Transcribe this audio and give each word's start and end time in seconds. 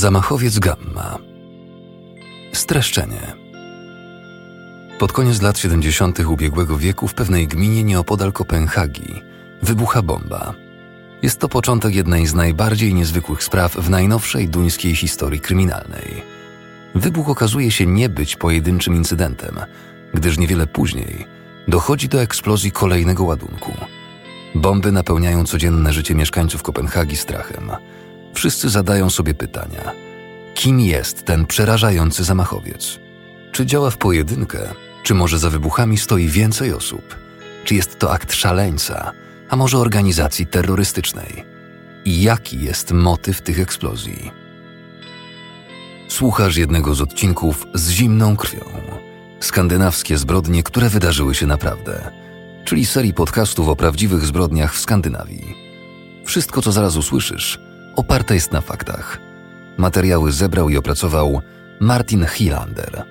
Zamachowiec 0.00 0.58
Gamma. 0.58 1.18
Streszczenie. 2.52 3.34
Pod 4.98 5.12
koniec 5.12 5.42
lat 5.42 5.58
70. 5.58 6.20
ubiegłego 6.20 6.78
wieku 6.78 7.08
w 7.08 7.14
pewnej 7.14 7.48
gminie 7.48 7.84
nieopodal 7.84 8.32
Kopenhagi 8.32 9.14
wybucha 9.62 10.02
bomba. 10.02 10.54
Jest 11.22 11.38
to 11.40 11.48
początek 11.48 11.94
jednej 11.94 12.26
z 12.26 12.34
najbardziej 12.34 12.94
niezwykłych 12.94 13.42
spraw 13.42 13.76
w 13.76 13.90
najnowszej 13.90 14.48
duńskiej 14.48 14.94
historii 14.96 15.40
kryminalnej. 15.40 16.22
Wybuch 16.94 17.28
okazuje 17.28 17.70
się 17.70 17.86
nie 17.86 18.08
być 18.08 18.36
pojedynczym 18.36 18.96
incydentem, 18.96 19.58
gdyż 20.14 20.38
niewiele 20.38 20.66
później 20.66 21.26
dochodzi 21.68 22.08
do 22.08 22.22
eksplozji 22.22 22.72
kolejnego 22.72 23.24
ładunku. 23.24 23.72
Bomby 24.54 24.92
napełniają 24.92 25.44
codzienne 25.44 25.92
życie 25.92 26.14
mieszkańców 26.14 26.62
Kopenhagi 26.62 27.16
strachem– 27.16 27.70
Wszyscy 28.34 28.68
zadają 28.68 29.10
sobie 29.10 29.34
pytania: 29.34 29.92
kim 30.54 30.80
jest 30.80 31.24
ten 31.24 31.46
przerażający 31.46 32.24
zamachowiec? 32.24 32.98
Czy 33.52 33.66
działa 33.66 33.90
w 33.90 33.96
pojedynkę, 33.96 34.58
czy 35.02 35.14
może 35.14 35.38
za 35.38 35.50
wybuchami 35.50 35.98
stoi 35.98 36.28
więcej 36.28 36.72
osób? 36.72 37.16
Czy 37.64 37.74
jest 37.74 37.98
to 37.98 38.12
akt 38.12 38.32
szaleńca, 38.32 39.12
a 39.48 39.56
może 39.56 39.78
organizacji 39.78 40.46
terrorystycznej? 40.46 41.44
I 42.04 42.22
jaki 42.22 42.60
jest 42.60 42.92
motyw 42.92 43.42
tych 43.42 43.60
eksplozji? 43.60 44.30
Słuchasz 46.08 46.56
jednego 46.56 46.94
z 46.94 47.00
odcinków 47.00 47.66
z 47.74 47.90
zimną 47.90 48.36
krwią. 48.36 48.64
Skandynawskie 49.40 50.18
zbrodnie, 50.18 50.62
które 50.62 50.88
wydarzyły 50.88 51.34
się 51.34 51.46
naprawdę, 51.46 52.10
czyli 52.64 52.86
serii 52.86 53.14
podcastów 53.14 53.68
o 53.68 53.76
prawdziwych 53.76 54.26
zbrodniach 54.26 54.74
w 54.74 54.80
Skandynawii. 54.80 55.54
Wszystko, 56.24 56.62
co 56.62 56.72
zaraz 56.72 56.96
usłyszysz, 56.96 57.60
oparte 57.96 58.34
jest 58.34 58.52
na 58.52 58.60
faktach. 58.60 59.18
Materiały 59.78 60.32
zebrał 60.32 60.68
i 60.68 60.76
opracował 60.76 61.40
Martin 61.80 62.26
Hilander. 62.26 63.04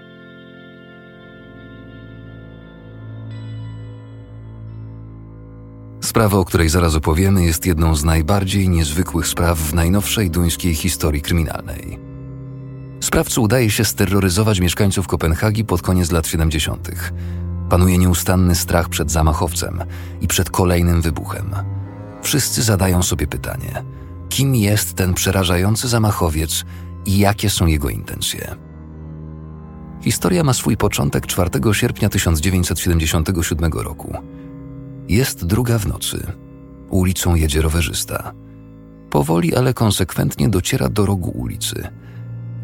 Sprawa, 6.01 6.37
o 6.37 6.45
której 6.45 6.69
zaraz 6.69 6.95
opowiemy, 6.95 7.43
jest 7.43 7.65
jedną 7.65 7.95
z 7.95 8.03
najbardziej 8.03 8.69
niezwykłych 8.69 9.27
spraw 9.27 9.59
w 9.59 9.73
najnowszej 9.73 10.29
duńskiej 10.29 10.75
historii 10.75 11.21
kryminalnej. 11.21 11.99
Sprawcy 13.01 13.41
udaje 13.41 13.71
się 13.71 13.85
steroryzować 13.85 14.59
mieszkańców 14.59 15.07
Kopenhagi 15.07 15.65
pod 15.65 15.81
koniec 15.81 16.11
lat 16.11 16.27
70. 16.27 16.89
Panuje 17.69 17.97
nieustanny 17.97 18.55
strach 18.55 18.89
przed 18.89 19.11
zamachowcem 19.11 19.83
i 20.21 20.27
przed 20.27 20.49
kolejnym 20.49 21.01
wybuchem. 21.01 21.55
Wszyscy 22.21 22.63
zadają 22.63 23.03
sobie 23.03 23.27
pytanie– 23.27 23.83
kim 24.29 24.55
jest 24.55 24.93
ten 24.93 25.13
przerażający 25.13 25.87
zamachowiec 25.87 26.65
i 27.05 27.17
jakie 27.17 27.49
są 27.49 27.65
jego 27.65 27.89
intencje. 27.89 28.55
Historia 30.01 30.43
ma 30.43 30.53
swój 30.53 30.77
początek 30.77 31.27
4 31.27 31.49
sierpnia 31.73 32.09
1977 32.09 33.71
roku. 33.73 34.17
Jest 35.09 35.45
druga 35.45 35.79
w 35.79 35.87
nocy. 35.87 36.31
Ulicą 36.89 37.35
jedzie 37.35 37.61
rowerzysta. 37.61 38.33
Powoli, 39.09 39.55
ale 39.55 39.73
konsekwentnie 39.73 40.49
dociera 40.49 40.89
do 40.89 41.05
rogu 41.05 41.29
ulicy. 41.29 41.87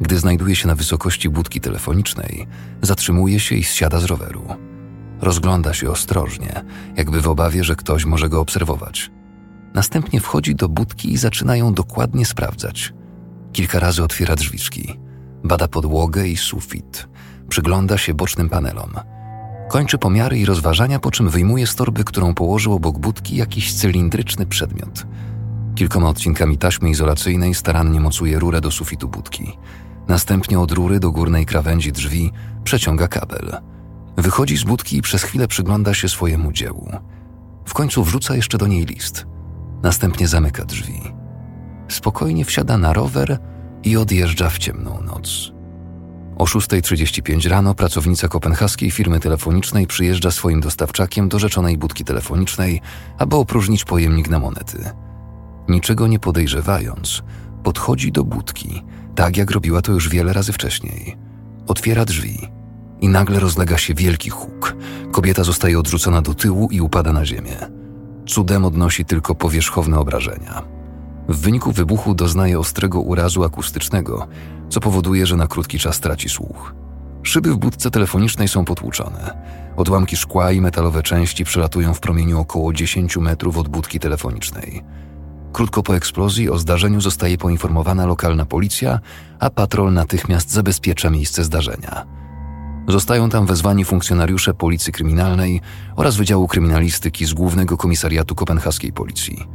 Gdy 0.02 0.20
znajduje 0.20 0.56
się 0.56 0.68
na 0.68 0.76
wysokości 0.76 1.30
budki 1.30 1.62
telefonicznej, 1.62 2.48
zatrzymuje 2.82 3.40
się 3.40 3.56
i 3.56 3.64
zsiada 3.64 4.00
z 4.00 4.06
roweru. 4.06 4.44
Rozgląda 5.22 5.74
się 5.74 5.90
ostrożnie, 5.92 6.64
jakby 6.96 7.22
w 7.22 7.28
obawie, 7.28 7.64
że 7.64 7.76
ktoś 7.76 8.06
może 8.06 8.30
go 8.30 8.42
obserwować. 8.42 9.12
Następnie 9.76 10.20
wchodzi 10.20 10.56
do 10.56 10.70
budki 10.70 11.14
i 11.14 11.18
zaczyna 11.18 11.56
ją 11.56 11.74
dokładnie 11.74 12.26
sprawdzać. 12.26 12.94
Kilka 13.54 13.80
razy 13.80 14.04
otwiera 14.04 14.36
drzwiczki, 14.36 15.00
bada 15.44 15.68
podłogę 15.68 16.28
i 16.28 16.38
sufit, 16.38 17.08
przygląda 17.50 17.98
się 17.98 18.14
bocznym 18.14 18.50
panelom. 18.50 18.94
Kończy 19.70 19.98
pomiary 19.98 20.40
i 20.40 20.46
rozważania, 20.46 21.00
po 21.00 21.12
czym 21.12 21.30
wyjmuje 21.30 21.68
z 21.68 21.76
torby, 21.76 22.04
którą 22.04 22.34
położył 22.34 22.74
obok 22.74 23.00
budki, 23.00 23.36
jakiś 23.36 23.74
cylindryczny 23.74 24.46
przedmiot. 24.46 25.08
Kilkoma 25.76 26.10
odcinkami 26.10 26.58
taśmy 26.58 26.90
izolacyjnej 26.90 27.54
starannie 27.54 28.00
mocuje 28.00 28.40
rurę 28.40 28.62
do 28.62 28.72
sufitu 28.72 29.08
budki. 29.08 29.58
Następnie 30.08 30.60
od 30.60 30.72
rury 30.72 31.00
do 31.00 31.12
górnej 31.12 31.46
krawędzi 31.46 31.92
drzwi 31.92 32.32
przeciąga 32.64 33.08
kabel. 33.08 33.58
Wychodzi 34.18 34.58
z 34.58 34.64
budki 34.64 34.98
i 34.98 35.02
przez 35.02 35.24
chwilę 35.24 35.48
przygląda 35.48 35.94
się 35.94 36.10
swojemu 36.10 36.52
dziełu. 36.52 36.92
W 37.66 37.74
końcu 37.74 38.04
wrzuca 38.04 38.36
jeszcze 38.36 38.58
do 38.58 38.68
niej 38.68 38.86
list– 38.86 39.26
Następnie 39.86 40.28
zamyka 40.28 40.66
drzwi. 40.66 41.02
Spokojnie 41.88 42.46
wsiada 42.46 42.78
na 42.78 42.94
rower 42.94 43.38
i 43.84 43.98
odjeżdża 43.98 44.50
w 44.50 44.58
ciemną 44.58 45.02
noc. 45.02 45.52
O 46.38 46.44
6.35 46.44 47.50
rano 47.50 47.76
pracownica 47.76 48.28
kopenhaskiej 48.28 48.92
firmy 48.92 49.20
telefonicznej 49.20 49.88
przyjeżdża 49.88 50.32
swoim 50.32 50.62
dostawczakiem 50.62 51.30
do 51.30 51.40
rzeczonej 51.40 51.78
budki 51.78 52.04
telefonicznej, 52.04 52.82
aby 53.18 53.36
opróżnić 53.36 53.86
pojemnik 53.86 54.30
na 54.30 54.40
monety. 54.40 54.90
Niczego 55.68 56.08
nie 56.08 56.20
podejrzewając, 56.20 57.24
podchodzi 57.64 58.12
do 58.12 58.24
budki, 58.24 58.84
tak 59.16 59.38
jak 59.38 59.52
robiła 59.52 59.82
to 59.82 59.92
już 59.92 60.10
wiele 60.10 60.34
razy 60.34 60.54
wcześniej. 60.54 61.18
Otwiera 61.68 62.06
drzwi 62.06 62.40
i 63.02 63.10
nagle 63.10 63.40
rozlega 63.40 63.78
się 63.78 63.94
wielki 63.94 64.30
huk. 64.30 64.76
Kobieta 65.12 65.44
zostaje 65.44 65.80
odrzucona 65.80 66.22
do 66.22 66.34
tyłu 66.34 66.68
i 66.72 66.82
upada 66.82 67.14
na 67.14 67.26
ziemię. 67.26 67.75
Cudem 68.26 68.66
odnosi 68.66 69.06
tylko 69.06 69.36
powierzchowne 69.36 70.00
obrażenia. 70.00 70.62
W 71.30 71.38
wyniku 71.38 71.72
wybuchu 71.72 72.16
doznaje 72.16 72.60
ostrego 72.60 73.02
urazu 73.02 73.44
akustycznego, 73.44 74.28
co 74.70 74.80
powoduje, 74.80 75.26
że 75.26 75.36
na 75.36 75.48
krótki 75.48 75.80
czas 75.80 76.00
traci 76.00 76.30
słuch. 76.30 76.76
Szyby 77.24 77.54
w 77.54 77.58
budce 77.58 77.92
telefonicznej 77.92 78.48
są 78.48 78.66
potłuczone. 78.66 79.38
Odłamki 79.78 80.18
szkła 80.18 80.52
i 80.52 80.62
metalowe 80.62 81.04
części 81.04 81.46
przelatują 81.46 81.94
w 81.94 82.00
promieniu 82.00 82.40
około 82.40 82.74
10 82.74 83.18
metrów 83.18 83.58
od 83.58 83.68
budki 83.68 84.00
telefonicznej. 84.00 84.84
Krótko 85.54 85.84
po 85.84 85.96
eksplozji 85.96 86.50
o 86.50 86.58
zdarzeniu 86.58 87.02
zostaje 87.02 87.38
poinformowana 87.38 88.06
lokalna 88.06 88.46
policja, 88.46 89.00
a 89.40 89.50
patrol 89.50 89.94
natychmiast 89.94 90.52
zabezpiecza 90.52 91.10
miejsce 91.10 91.44
zdarzenia. 91.44 92.06
Zostają 92.88 93.30
tam 93.30 93.46
wezwani 93.46 93.86
funkcjonariusze 93.86 94.54
Policji 94.54 94.94
Kryminalnej 94.94 95.62
oraz 95.96 96.16
Wydziału 96.16 96.48
Kryminalistyki 96.48 97.26
z 97.26 97.34
Głównego 97.34 97.78
Komisariatu 97.78 98.36
Kopenhaskiej 98.36 98.94
Policji. 98.94 99.48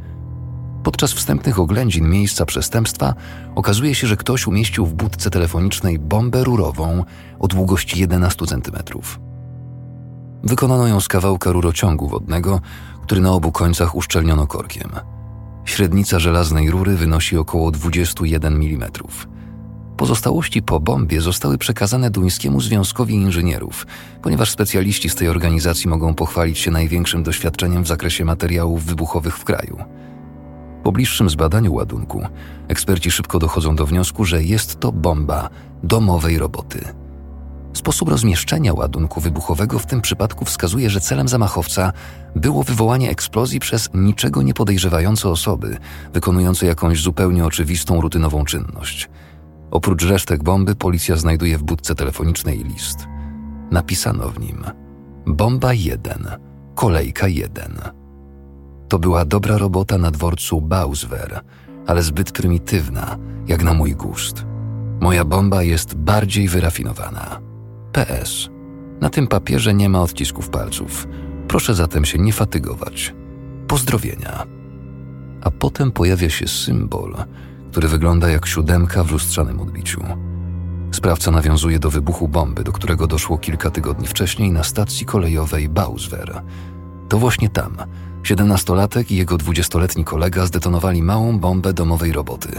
Podczas 0.83 1.13
wstępnych 1.13 1.59
oględzin 1.59 2.09
miejsca 2.09 2.45
przestępstwa 2.45 3.13
okazuje 3.55 3.95
się, 3.95 4.07
że 4.07 4.17
ktoś 4.17 4.47
umieścił 4.47 4.85
w 4.85 4.93
budce 4.93 5.29
telefonicznej 5.29 5.99
bombę 5.99 6.43
rurową 6.43 7.03
o 7.39 7.47
długości 7.47 7.99
11 7.99 8.45
cm. 8.45 8.77
Wykonano 10.43 10.87
ją 10.87 10.99
z 10.99 11.07
kawałka 11.07 11.51
rurociągu 11.51 12.07
wodnego, 12.07 12.61
który 13.03 13.21
na 13.21 13.31
obu 13.31 13.51
końcach 13.51 13.95
uszczelniono 13.95 14.47
korkiem. 14.47 14.91
Średnica 15.65 16.19
żelaznej 16.19 16.71
rury 16.71 16.95
wynosi 16.95 17.37
około 17.37 17.71
21 17.71 18.53
mm. 18.53 18.91
Pozostałości 20.01 20.61
po 20.61 20.79
bombie 20.79 21.19
zostały 21.19 21.57
przekazane 21.57 22.09
duńskiemu 22.09 22.61
Związkowi 22.61 23.13
Inżynierów, 23.13 23.87
ponieważ 24.21 24.51
specjaliści 24.51 25.09
z 25.09 25.15
tej 25.15 25.27
organizacji 25.27 25.89
mogą 25.89 26.13
pochwalić 26.13 26.59
się 26.59 26.71
największym 26.71 27.23
doświadczeniem 27.23 27.83
w 27.83 27.87
zakresie 27.87 28.25
materiałów 28.25 28.85
wybuchowych 28.85 29.37
w 29.37 29.43
kraju. 29.43 29.77
Po 30.83 30.91
bliższym 30.91 31.29
zbadaniu 31.29 31.73
ładunku, 31.73 32.25
eksperci 32.67 33.11
szybko 33.11 33.39
dochodzą 33.39 33.75
do 33.75 33.85
wniosku, 33.85 34.25
że 34.25 34.43
jest 34.43 34.79
to 34.79 34.91
bomba 34.91 35.49
domowej 35.83 36.37
roboty. 36.37 36.79
Sposób 37.73 38.09
rozmieszczenia 38.09 38.73
ładunku 38.73 39.21
wybuchowego 39.21 39.79
w 39.79 39.85
tym 39.85 40.01
przypadku 40.01 40.45
wskazuje, 40.45 40.89
że 40.89 41.01
celem 41.01 41.27
zamachowca 41.27 41.93
było 42.35 42.63
wywołanie 42.63 43.09
eksplozji 43.09 43.59
przez 43.59 43.89
niczego 43.93 44.41
nie 44.41 44.53
podejrzewające 44.53 45.29
osoby, 45.29 45.77
wykonujące 46.13 46.65
jakąś 46.65 47.01
zupełnie 47.01 47.45
oczywistą, 47.45 48.01
rutynową 48.01 48.45
czynność– 48.45 49.09
Oprócz 49.71 50.03
resztek 50.05 50.43
bomby 50.43 50.75
policja 50.75 51.15
znajduje 51.15 51.57
w 51.57 51.63
budce 51.63 51.95
telefonicznej 51.95 52.63
list. 52.63 53.07
Napisano 53.71 54.29
w 54.29 54.39
nim: 54.39 54.63
Bomba 55.25 55.73
1, 55.73 56.27
kolejka 56.75 57.27
1. 57.27 57.79
To 58.89 58.99
była 58.99 59.25
dobra 59.25 59.57
robota 59.57 59.97
na 59.97 60.11
dworcu 60.11 60.61
Bauswer, 60.61 61.41
ale 61.87 62.03
zbyt 62.03 62.31
prymitywna, 62.31 63.17
jak 63.47 63.63
na 63.63 63.73
mój 63.73 63.95
gust. 63.95 64.45
Moja 64.99 65.25
bomba 65.25 65.63
jest 65.63 65.95
bardziej 65.95 66.47
wyrafinowana. 66.47 67.39
PS. 67.91 68.49
Na 69.01 69.09
tym 69.09 69.27
papierze 69.27 69.73
nie 69.73 69.89
ma 69.89 70.01
odcisków 70.01 70.49
palców. 70.49 71.07
Proszę 71.47 71.75
zatem 71.75 72.05
się 72.05 72.19
nie 72.19 72.33
fatygować. 72.33 73.15
Pozdrowienia. 73.67 74.45
A 75.41 75.51
potem 75.51 75.91
pojawia 75.91 76.29
się 76.29 76.47
symbol, 76.47 77.15
który 77.71 77.87
wygląda 77.87 78.29
jak 78.29 78.47
siódemka 78.47 79.03
w 79.03 79.11
lustrzanym 79.11 79.59
odbiciu. 79.59 80.03
Sprawca 80.91 81.31
nawiązuje 81.31 81.79
do 81.79 81.89
wybuchu 81.89 82.27
bomby, 82.27 82.63
do 82.63 82.71
którego 82.71 83.07
doszło 83.07 83.37
kilka 83.37 83.69
tygodni 83.69 84.07
wcześniej 84.07 84.51
na 84.51 84.63
stacji 84.63 85.05
kolejowej 85.05 85.69
Bauswer. 85.69 86.41
To 87.09 87.17
właśnie 87.17 87.49
tam 87.49 87.77
siedemnastolatek 88.23 89.11
i 89.11 89.15
jego 89.15 89.37
dwudziestoletni 89.37 90.03
kolega 90.03 90.45
zdetonowali 90.45 91.03
małą 91.03 91.39
bombę 91.39 91.73
domowej 91.73 92.11
roboty, 92.11 92.49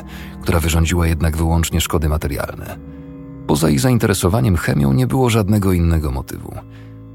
która 0.42 0.60
wyrządziła 0.60 1.06
jednak 1.06 1.36
wyłącznie 1.36 1.80
szkody 1.80 2.08
materialne. 2.08 2.78
Poza 3.46 3.70
ich 3.70 3.80
zainteresowaniem 3.80 4.56
chemią 4.56 4.92
nie 4.92 5.06
było 5.06 5.30
żadnego 5.30 5.72
innego 5.72 6.10
motywu. 6.10 6.54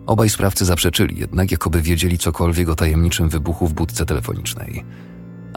Obaj 0.06 0.30
sprawcy 0.30 0.66
zaprzeczyli 0.66 1.20
jednak, 1.20 1.52
jakoby 1.52 1.82
wiedzieli 1.82 2.18
cokolwiek 2.18 2.70
o 2.70 2.76
tajemniczym 2.76 3.30
wybuchu 3.30 3.68
w 3.68 3.74
budce 3.74 4.06
telefonicznej. 4.06 4.86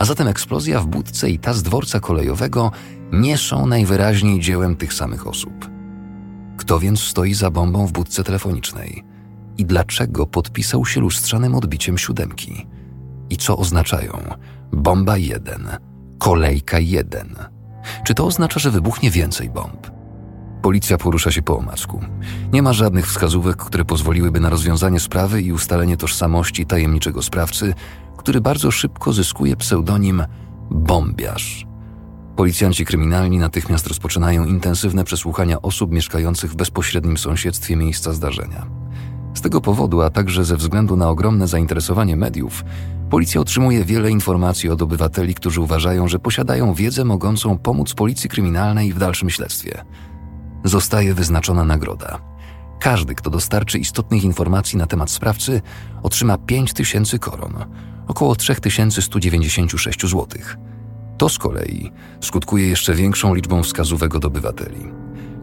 A 0.00 0.04
zatem 0.04 0.28
eksplozja 0.28 0.80
w 0.80 0.86
budce 0.86 1.30
i 1.30 1.38
ta 1.38 1.54
z 1.54 1.62
dworca 1.62 2.00
kolejowego 2.00 2.72
nie 3.12 3.38
są 3.38 3.66
najwyraźniej 3.66 4.40
dziełem 4.40 4.76
tych 4.76 4.94
samych 4.94 5.26
osób. 5.26 5.70
Kto 6.56 6.78
więc 6.78 7.00
stoi 7.00 7.34
za 7.34 7.50
bombą 7.50 7.86
w 7.86 7.92
budce 7.92 8.24
telefonicznej? 8.24 9.04
I 9.58 9.64
dlaczego 9.64 10.26
podpisał 10.26 10.86
się 10.86 11.00
lustrzanym 11.00 11.54
odbiciem 11.54 11.98
siódemki? 11.98 12.66
I 13.30 13.36
co 13.36 13.56
oznaczają 13.56 14.12
bomba 14.72 15.16
1, 15.16 15.68
kolejka 16.18 16.78
1? 16.78 17.36
Czy 18.04 18.14
to 18.14 18.26
oznacza, 18.26 18.60
że 18.60 18.70
wybuchnie 18.70 19.10
więcej 19.10 19.50
bomb? 19.50 19.99
Policja 20.62 20.98
porusza 20.98 21.30
się 21.30 21.42
po 21.42 21.58
omacku. 21.58 22.00
Nie 22.52 22.62
ma 22.62 22.72
żadnych 22.72 23.06
wskazówek, 23.06 23.56
które 23.56 23.84
pozwoliłyby 23.84 24.40
na 24.40 24.50
rozwiązanie 24.50 25.00
sprawy 25.00 25.42
i 25.42 25.52
ustalenie 25.52 25.96
tożsamości 25.96 26.66
tajemniczego 26.66 27.22
sprawcy, 27.22 27.74
który 28.16 28.40
bardzo 28.40 28.70
szybko 28.70 29.12
zyskuje 29.12 29.56
pseudonim 29.56 30.22
Bombiarz. 30.70 31.66
Policjanci 32.36 32.84
kryminalni 32.84 33.38
natychmiast 33.38 33.86
rozpoczynają 33.86 34.44
intensywne 34.44 35.04
przesłuchania 35.04 35.62
osób 35.62 35.92
mieszkających 35.92 36.50
w 36.50 36.56
bezpośrednim 36.56 37.18
sąsiedztwie 37.18 37.76
miejsca 37.76 38.12
zdarzenia. 38.12 38.66
Z 39.34 39.40
tego 39.40 39.60
powodu, 39.60 40.02
a 40.02 40.10
także 40.10 40.44
ze 40.44 40.56
względu 40.56 40.96
na 40.96 41.08
ogromne 41.10 41.48
zainteresowanie 41.48 42.16
mediów, 42.16 42.64
policja 43.10 43.40
otrzymuje 43.40 43.84
wiele 43.84 44.10
informacji 44.10 44.70
od 44.70 44.82
obywateli, 44.82 45.34
którzy 45.34 45.60
uważają, 45.60 46.08
że 46.08 46.18
posiadają 46.18 46.74
wiedzę 46.74 47.04
mogącą 47.04 47.58
pomóc 47.58 47.94
policji 47.94 48.30
kryminalnej 48.30 48.92
w 48.92 48.98
dalszym 48.98 49.30
śledztwie. 49.30 49.84
Zostaje 50.64 51.14
wyznaczona 51.14 51.64
nagroda. 51.64 52.18
Każdy, 52.80 53.14
kto 53.14 53.30
dostarczy 53.30 53.78
istotnych 53.78 54.24
informacji 54.24 54.78
na 54.78 54.86
temat 54.86 55.10
sprawcy, 55.10 55.62
otrzyma 56.02 56.38
5000 56.38 57.18
koron, 57.18 57.54
około 58.06 58.36
3196 58.36 60.00
zł. 60.00 60.26
To 61.18 61.28
z 61.28 61.38
kolei 61.38 61.92
skutkuje 62.20 62.68
jeszcze 62.68 62.94
większą 62.94 63.34
liczbą 63.34 63.62
wskazówek 63.62 64.14
od 64.14 64.24
obywateli. 64.24 64.92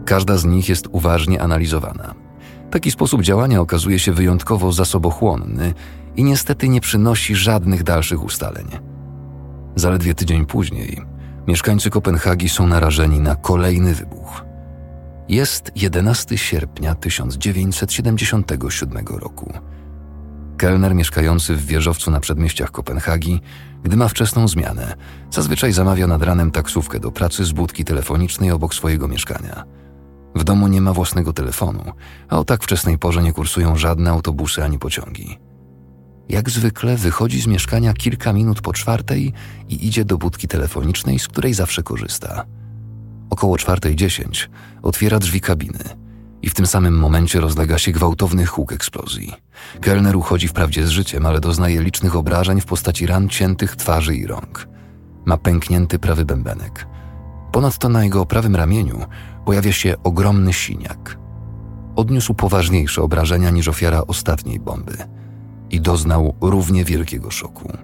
Każda 0.06 0.38
z 0.38 0.46
nich 0.46 0.70
jest 0.70 0.88
uważnie 0.92 1.42
analizowana. 1.42 2.16
Taki 2.72 2.92
sposób 2.92 3.22
działania 3.22 3.62
okazuje 3.62 4.00
się 4.00 4.14
wyjątkowo 4.14 4.72
zasobochłonny 4.72 5.74
i 6.16 6.24
niestety 6.24 6.70
nie 6.70 6.82
przynosi 6.82 7.36
żadnych 7.36 7.84
dalszych 7.84 8.24
ustaleń. 8.24 8.68
Zaledwie 9.76 10.14
tydzień 10.14 10.46
później 10.46 11.02
mieszkańcy 11.48 11.90
Kopenhagi 11.90 12.50
są 12.50 12.68
narażeni 12.68 13.20
na 13.20 13.36
kolejny 13.36 13.94
wybuch. 13.94 14.47
Jest 15.30 15.72
11 15.76 16.38
sierpnia 16.38 16.96
1977 16.96 19.08
roku. 19.08 19.54
Kelner 20.58 20.96
mieszkający 20.96 21.56
w 21.56 21.66
wieżowcu 21.66 22.12
na 22.12 22.20
przedmieściach 22.20 22.72
Kopenhagi, 22.72 23.42
gdy 23.84 23.98
ma 23.98 24.08
wczesną 24.08 24.48
zmianę, 24.48 24.96
zazwyczaj 25.32 25.74
zamawia 25.74 26.08
nad 26.08 26.24
ranem 26.24 26.52
taksówkę 26.52 27.00
do 27.00 27.12
pracy 27.12 27.46
z 27.46 27.52
budki 27.52 27.86
telefonicznej 27.86 28.52
obok 28.52 28.74
swojego 28.74 29.08
mieszkania. 29.08 29.64
W 30.36 30.44
domu 30.44 30.68
nie 30.68 30.82
ma 30.82 30.94
własnego 30.94 31.34
telefonu, 31.34 31.84
a 32.30 32.40
o 32.40 32.44
tak 32.44 32.64
wczesnej 32.64 32.98
porze 32.98 33.24
nie 33.24 33.34
kursują 33.34 33.78
żadne 33.78 34.10
autobusy 34.10 34.64
ani 34.64 34.80
pociągi. 34.80 35.38
Jak 36.30 36.50
zwykle 36.50 36.98
wychodzi 36.98 37.42
z 37.42 37.48
mieszkania 37.48 37.94
kilka 37.94 38.34
minut 38.34 38.62
po 38.62 38.74
czwartej 38.74 39.34
i 39.70 39.88
idzie 39.88 40.06
do 40.06 40.18
budki 40.18 40.48
telefonicznej, 40.48 41.20
z 41.20 41.28
której 41.28 41.54
zawsze 41.54 41.84
korzysta. 41.84 42.46
Około 43.38 43.58
czwartej 43.58 43.96
dziesięć 43.96 44.50
otwiera 44.82 45.20
drzwi 45.20 45.42
kabiny 45.42 45.80
i 46.42 46.50
w 46.50 46.54
tym 46.54 46.68
samym 46.68 47.00
momencie 47.00 47.40
rozlega 47.40 47.78
się 47.78 47.92
gwałtowny 47.92 48.46
huk 48.46 48.72
eksplozji. 48.72 49.34
Kelner 49.82 50.16
uchodzi 50.16 50.48
wprawdzie 50.48 50.88
z 50.88 50.90
życiem, 50.90 51.26
ale 51.26 51.40
doznaje 51.40 51.82
licznych 51.82 52.16
obrażeń 52.16 52.62
w 52.62 52.66
postaci 52.66 53.08
ran 53.08 53.30
ciętych 53.30 53.76
twarzy 53.76 54.16
i 54.16 54.28
rąk. 54.28 54.68
Ma 55.26 55.38
pęknięty 55.38 56.00
prawy 56.00 56.26
bębenek. 56.26 56.88
Ponadto 57.52 57.90
na 57.90 58.04
jego 58.04 58.26
prawym 58.26 58.56
ramieniu 58.56 59.06
pojawia 59.46 59.72
się 59.72 59.96
ogromny 60.04 60.54
siniak. 60.54 61.18
Odniósł 61.96 62.34
poważniejsze 62.34 63.02
obrażenia 63.02 63.50
niż 63.50 63.68
ofiara 63.68 64.02
ostatniej 64.08 64.60
bomby 64.60 64.98
i 65.70 65.82
doznał 65.82 66.36
równie 66.42 66.86
wielkiego 66.86 67.32
szoku. 67.32 67.78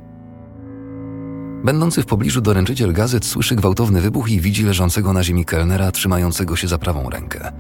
Będący 1.64 2.02
w 2.02 2.06
pobliżu 2.06 2.42
doręczyciel 2.42 2.94
gazet 2.94 3.26
słyszy 3.26 3.56
gwałtowny 3.56 4.02
wybuch 4.02 4.30
i 4.30 4.42
widzi 4.42 4.64
leżącego 4.64 5.14
na 5.14 5.24
ziemi 5.24 5.46
kelnera 5.46 5.92
trzymającego 5.92 6.56
się 6.56 6.68
za 6.68 6.78
prawą 6.78 7.10
rękę. 7.10 7.52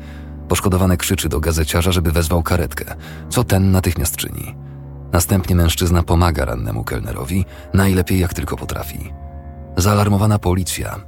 Poszkodowany 0.47 0.97
krzyczy 0.97 1.29
do 1.29 1.39
gazeciarza, 1.39 1.91
żeby 1.91 2.11
wezwał 2.11 2.44
karetkę, 2.44 2.95
co 3.29 3.44
ten 3.44 3.71
natychmiast 3.71 4.15
czyni. 4.15 4.55
Następnie 5.11 5.55
mężczyzna 5.55 6.03
pomaga 6.03 6.45
rannemu 6.45 6.83
kelnerowi, 6.83 7.45
najlepiej 7.73 8.19
jak 8.19 8.33
tylko 8.33 8.57
potrafi. 8.57 9.13
Zaalarmowana 9.77 10.39
policja 10.39 10.99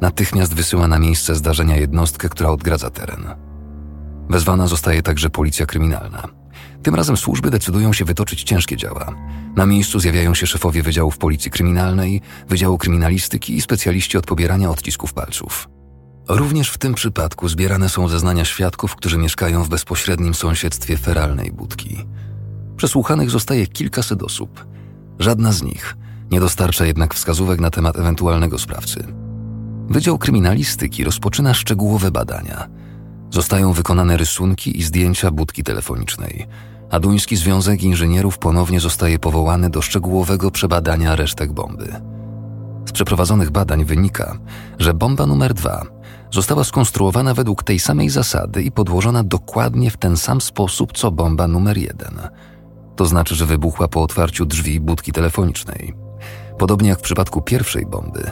natychmiast 0.00 0.54
wysyła 0.54 0.88
na 0.88 0.98
miejsce 0.98 1.34
zdarzenia 1.34 1.76
jednostkę, 1.76 2.28
która 2.28 2.50
odgradza 2.50 2.90
teren. 2.90 3.24
Wezwana 4.30 4.66
zostaje 4.66 5.02
także 5.02 5.30
policja 5.30 5.66
kryminalna. 5.66 6.37
Tym 6.82 6.94
razem 6.94 7.16
służby 7.16 7.50
decydują 7.50 7.92
się 7.92 8.04
wytoczyć 8.04 8.42
ciężkie 8.42 8.76
działa. 8.76 9.14
Na 9.56 9.66
miejscu 9.66 10.00
zjawiają 10.00 10.34
się 10.34 10.46
szefowie 10.46 10.82
Wydziałów 10.82 11.18
Policji 11.18 11.50
Kryminalnej, 11.50 12.20
Wydziału 12.48 12.78
Kryminalistyki 12.78 13.56
i 13.56 13.60
specjaliści 13.60 14.18
od 14.18 14.26
pobierania 14.26 14.70
odcisków 14.70 15.12
palców. 15.12 15.68
Również 16.28 16.70
w 16.70 16.78
tym 16.78 16.94
przypadku 16.94 17.48
zbierane 17.48 17.88
są 17.88 18.08
zeznania 18.08 18.44
świadków, 18.44 18.96
którzy 18.96 19.18
mieszkają 19.18 19.64
w 19.64 19.68
bezpośrednim 19.68 20.34
sąsiedztwie 20.34 20.96
feralnej 20.96 21.52
budki. 21.52 22.04
Przesłuchanych 22.76 23.30
zostaje 23.30 23.66
kilkaset 23.66 24.22
osób. 24.22 24.66
Żadna 25.18 25.52
z 25.52 25.62
nich 25.62 25.96
nie 26.30 26.40
dostarcza 26.40 26.86
jednak 26.86 27.14
wskazówek 27.14 27.60
na 27.60 27.70
temat 27.70 27.98
ewentualnego 27.98 28.58
sprawcy. 28.58 29.04
Wydział 29.88 30.18
Kryminalistyki 30.18 31.04
rozpoczyna 31.04 31.54
szczegółowe 31.54 32.10
badania. 32.10 32.68
Zostają 33.30 33.72
wykonane 33.72 34.16
rysunki 34.16 34.78
i 34.78 34.82
zdjęcia 34.82 35.30
budki 35.30 35.62
telefonicznej, 35.62 36.46
a 36.90 37.00
Duński 37.00 37.36
Związek 37.36 37.82
Inżynierów 37.82 38.38
ponownie 38.38 38.80
zostaje 38.80 39.18
powołany 39.18 39.70
do 39.70 39.82
szczegółowego 39.82 40.50
przebadania 40.50 41.16
resztek 41.16 41.52
bomby. 41.52 42.00
Z 42.88 42.92
przeprowadzonych 42.92 43.50
badań 43.50 43.84
wynika, 43.84 44.38
że 44.78 44.94
bomba 44.94 45.26
numer 45.26 45.54
dwa 45.54 45.86
została 46.32 46.64
skonstruowana 46.64 47.34
według 47.34 47.62
tej 47.62 47.78
samej 47.78 48.10
zasady 48.10 48.62
i 48.62 48.72
podłożona 48.72 49.22
dokładnie 49.24 49.90
w 49.90 49.96
ten 49.96 50.16
sam 50.16 50.40
sposób 50.40 50.92
co 50.92 51.10
bomba 51.10 51.48
numer 51.48 51.78
jeden. 51.78 52.20
To 52.96 53.06
znaczy, 53.06 53.34
że 53.34 53.46
wybuchła 53.46 53.88
po 53.88 54.02
otwarciu 54.02 54.46
drzwi 54.46 54.80
budki 54.80 55.12
telefonicznej. 55.12 55.94
Podobnie 56.58 56.88
jak 56.88 56.98
w 56.98 57.02
przypadku 57.02 57.42
pierwszej 57.42 57.86
bomby, 57.86 58.30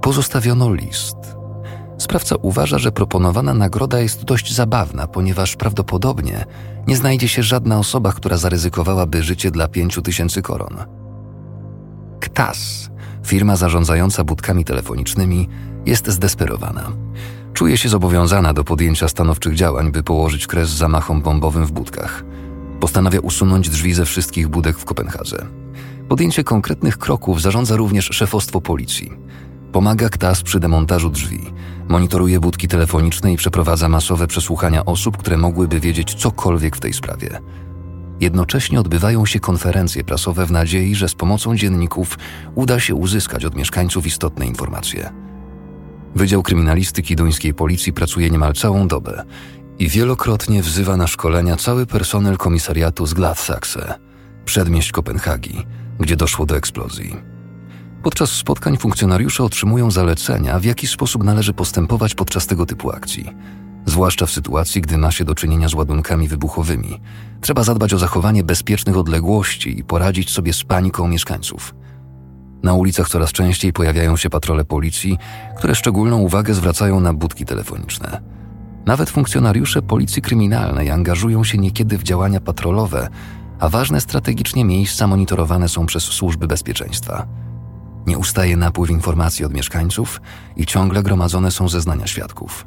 pozostawiono 0.00 0.74
list. 0.74 1.16
Sprawca 1.98 2.36
uważa, 2.42 2.78
że 2.78 2.92
proponowana 2.92 3.54
nagroda 3.54 4.00
jest 4.00 4.24
dość 4.24 4.54
zabawna, 4.54 5.06
ponieważ 5.06 5.56
prawdopodobnie 5.56 6.44
nie 6.86 6.96
znajdzie 6.96 7.28
się 7.28 7.42
żadna 7.42 7.78
osoba, 7.78 8.12
która 8.12 8.36
zaryzykowałaby 8.36 9.22
życie 9.22 9.50
dla 9.50 9.68
pięciu 9.68 10.02
tysięcy 10.02 10.42
koron. 10.42 10.76
KTAS, 12.20 12.90
firma 13.26 13.56
zarządzająca 13.56 14.24
budkami 14.24 14.64
telefonicznymi, 14.64 15.48
jest 15.86 16.08
zdesperowana. 16.08 16.92
Czuje 17.52 17.76
się 17.76 17.88
zobowiązana 17.88 18.52
do 18.52 18.64
podjęcia 18.64 19.08
stanowczych 19.08 19.54
działań, 19.54 19.92
by 19.92 20.02
położyć 20.02 20.46
kres 20.46 20.70
zamachom 20.70 21.22
bombowym 21.22 21.66
w 21.66 21.72
budkach. 21.72 22.24
Postanawia 22.80 23.20
usunąć 23.20 23.68
drzwi 23.68 23.94
ze 23.94 24.04
wszystkich 24.04 24.48
budek 24.48 24.78
w 24.78 24.84
Kopenhadze. 24.84 25.46
Podjęcie 26.08 26.44
konkretnych 26.44 26.98
kroków 26.98 27.42
zarządza 27.42 27.76
również 27.76 28.04
szefostwo 28.04 28.60
policji. 28.60 29.12
Pomaga 29.72 30.08
KTAS 30.08 30.42
przy 30.42 30.60
demontażu 30.60 31.10
drzwi, 31.10 31.52
monitoruje 31.88 32.40
budki 32.40 32.68
telefoniczne 32.68 33.32
i 33.32 33.36
przeprowadza 33.36 33.88
masowe 33.88 34.26
przesłuchania 34.26 34.84
osób, 34.84 35.16
które 35.16 35.36
mogłyby 35.36 35.80
wiedzieć 35.80 36.14
cokolwiek 36.14 36.76
w 36.76 36.80
tej 36.80 36.92
sprawie. 36.92 37.40
Jednocześnie 38.20 38.80
odbywają 38.80 39.26
się 39.26 39.40
konferencje 39.40 40.04
prasowe 40.04 40.46
w 40.46 40.50
nadziei, 40.50 40.94
że 40.94 41.08
z 41.08 41.14
pomocą 41.14 41.56
dzienników 41.56 42.18
uda 42.54 42.80
się 42.80 42.94
uzyskać 42.94 43.44
od 43.44 43.54
mieszkańców 43.54 44.06
istotne 44.06 44.46
informacje. 44.46 45.10
Wydział 46.14 46.42
Kryminalistyki 46.42 47.16
Duńskiej 47.16 47.54
Policji 47.54 47.92
pracuje 47.92 48.30
niemal 48.30 48.52
całą 48.52 48.88
dobę 48.88 49.24
i 49.78 49.88
wielokrotnie 49.88 50.62
wzywa 50.62 50.96
na 50.96 51.06
szkolenia 51.06 51.56
cały 51.56 51.86
personel 51.86 52.36
komisariatu 52.36 53.06
z 53.06 53.14
Gladsaxe, 53.14 53.94
przedmieść 54.44 54.92
Kopenhagi, 54.92 55.66
gdzie 56.00 56.16
doszło 56.16 56.46
do 56.46 56.56
eksplozji. 56.56 57.33
Podczas 58.04 58.30
spotkań 58.30 58.76
funkcjonariusze 58.76 59.44
otrzymują 59.44 59.90
zalecenia, 59.90 60.58
w 60.58 60.64
jaki 60.64 60.86
sposób 60.86 61.24
należy 61.24 61.52
postępować 61.52 62.14
podczas 62.14 62.46
tego 62.46 62.66
typu 62.66 62.90
akcji. 62.90 63.30
zwłaszcza 63.86 64.26
w 64.26 64.30
sytuacji, 64.30 64.80
gdy 64.80 64.98
ma 64.98 65.10
się 65.10 65.24
do 65.24 65.34
czynienia 65.34 65.68
z 65.68 65.74
ładunkami 65.74 66.28
wybuchowymi. 66.28 67.00
Trzeba 67.40 67.62
zadbać 67.62 67.94
o 67.94 67.98
zachowanie 67.98 68.44
bezpiecznych 68.44 68.96
odległości 68.96 69.78
i 69.78 69.84
poradzić 69.84 70.30
sobie 70.30 70.52
z 70.52 70.64
paniką 70.64 71.08
mieszkańców. 71.08 71.74
Na 72.62 72.74
ulicach 72.74 73.08
coraz 73.08 73.32
częściej 73.32 73.72
pojawiają 73.72 74.16
się 74.16 74.30
patrole 74.30 74.64
policji, 74.64 75.18
które 75.56 75.74
szczególną 75.74 76.18
uwagę 76.18 76.54
zwracają 76.54 77.00
na 77.00 77.14
budki 77.14 77.44
telefoniczne. 77.44 78.20
Nawet 78.86 79.10
funkcjonariusze 79.10 79.82
policji 79.82 80.22
kryminalnej 80.22 80.90
angażują 80.90 81.44
się 81.44 81.58
niekiedy 81.58 81.98
w 81.98 82.02
działania 82.02 82.40
patrolowe, 82.40 83.08
a 83.60 83.68
ważne 83.68 84.00
strategicznie 84.00 84.64
miejsca 84.64 85.06
monitorowane 85.06 85.68
są 85.68 85.86
przez 85.86 86.02
służby 86.02 86.46
bezpieczeństwa. 86.46 87.43
Nie 88.06 88.18
ustaje 88.18 88.56
napływ 88.56 88.90
informacji 88.90 89.44
od 89.44 89.54
mieszkańców 89.54 90.20
i 90.56 90.66
ciągle 90.66 91.02
gromadzone 91.02 91.50
są 91.50 91.68
zeznania 91.68 92.06
świadków. 92.06 92.66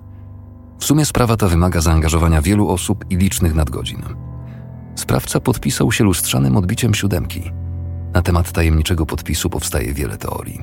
W 0.79 0.86
sumie 0.86 1.06
sprawa 1.06 1.38
ta 1.38 1.48
wymaga 1.48 1.82
zaangażowania 1.82 2.41
wielu 2.41 2.70
osób 2.70 3.06
i 3.10 3.17
licznych 3.17 3.56
nadgodzin. 3.56 4.03
Sprawca 4.96 5.39
podpisał 5.39 5.91
się 5.91 6.03
lustrzanym 6.03 6.58
odbiciem 6.58 6.94
siódemki. 6.94 7.51
Na 8.13 8.22
temat 8.22 8.51
tajemniczego 8.51 9.06
podpisu 9.06 9.50
powstaje 9.50 9.94
wiele 9.94 10.17
teorii. 10.17 10.62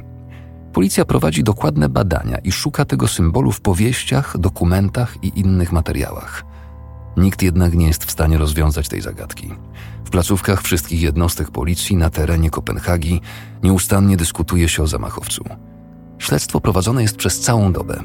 Policja 0.72 1.04
prowadzi 1.04 1.44
dokładne 1.44 1.88
badania 1.88 2.38
i 2.38 2.52
szuka 2.52 2.84
tego 2.84 3.08
symbolu 3.08 3.52
w 3.52 3.60
powieściach, 3.60 4.38
dokumentach 4.38 5.16
i 5.22 5.40
innych 5.40 5.72
materiałach. 5.72 6.44
Nikt 7.16 7.42
jednak 7.42 7.74
nie 7.74 7.86
jest 7.86 8.04
w 8.04 8.10
stanie 8.10 8.38
rozwiązać 8.38 8.88
tej 8.88 9.00
zagadki. 9.00 9.50
W 10.04 10.10
placówkach 10.10 10.62
wszystkich 10.62 11.02
jednostek 11.02 11.50
policji 11.50 11.96
na 11.96 12.10
terenie 12.10 12.50
Kopenhagi 12.50 13.20
nieustannie 13.62 14.16
dyskutuje 14.16 14.68
się 14.68 14.82
o 14.82 14.86
zamachowcu. 14.86 15.44
Śledztwo 16.18 16.60
prowadzone 16.60 17.02
jest 17.02 17.16
przez 17.16 17.40
całą 17.40 17.72
dobę. 17.72 18.04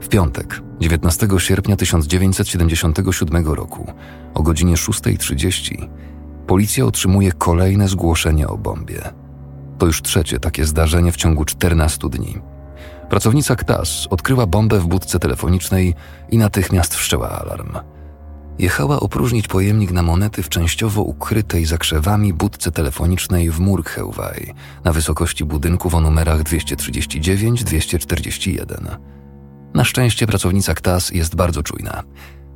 W 0.00 0.08
piątek, 0.08 0.62
19 0.80 1.28
sierpnia 1.38 1.76
1977 1.76 3.46
roku, 3.46 3.92
o 4.34 4.42
godzinie 4.42 4.74
6.30, 4.74 5.88
policja 6.46 6.84
otrzymuje 6.84 7.32
kolejne 7.32 7.88
zgłoszenie 7.88 8.48
o 8.48 8.58
bombie. 8.58 9.00
To 9.78 9.86
już 9.86 10.02
trzecie 10.02 10.40
takie 10.40 10.64
zdarzenie 10.64 11.12
w 11.12 11.16
ciągu 11.16 11.44
14 11.44 12.08
dni. 12.08 12.38
Pracownica 13.08 13.56
KTAS 13.56 14.06
odkryła 14.10 14.46
bombę 14.46 14.80
w 14.80 14.86
budce 14.86 15.18
telefonicznej 15.18 15.94
i 16.30 16.38
natychmiast 16.38 16.94
wszczęła 16.94 17.30
alarm. 17.30 17.72
Jechała 18.58 19.00
opróżnić 19.00 19.48
pojemnik 19.48 19.90
na 19.90 20.02
monety 20.02 20.42
w 20.42 20.48
częściowo 20.48 21.02
ukrytej 21.02 21.64
za 21.64 21.78
krzewami 21.78 22.32
budce 22.32 22.70
telefonicznej 22.70 23.50
w 23.50 23.60
Murkheuwaj 23.60 24.54
na 24.84 24.92
wysokości 24.92 25.44
budynków 25.44 25.94
o 25.94 26.00
numerach 26.00 26.42
239-241. 26.42 28.96
Na 29.74 29.84
szczęście 29.84 30.26
pracownica 30.26 30.74
KTAS 30.74 31.10
jest 31.10 31.36
bardzo 31.36 31.62
czujna. 31.62 32.02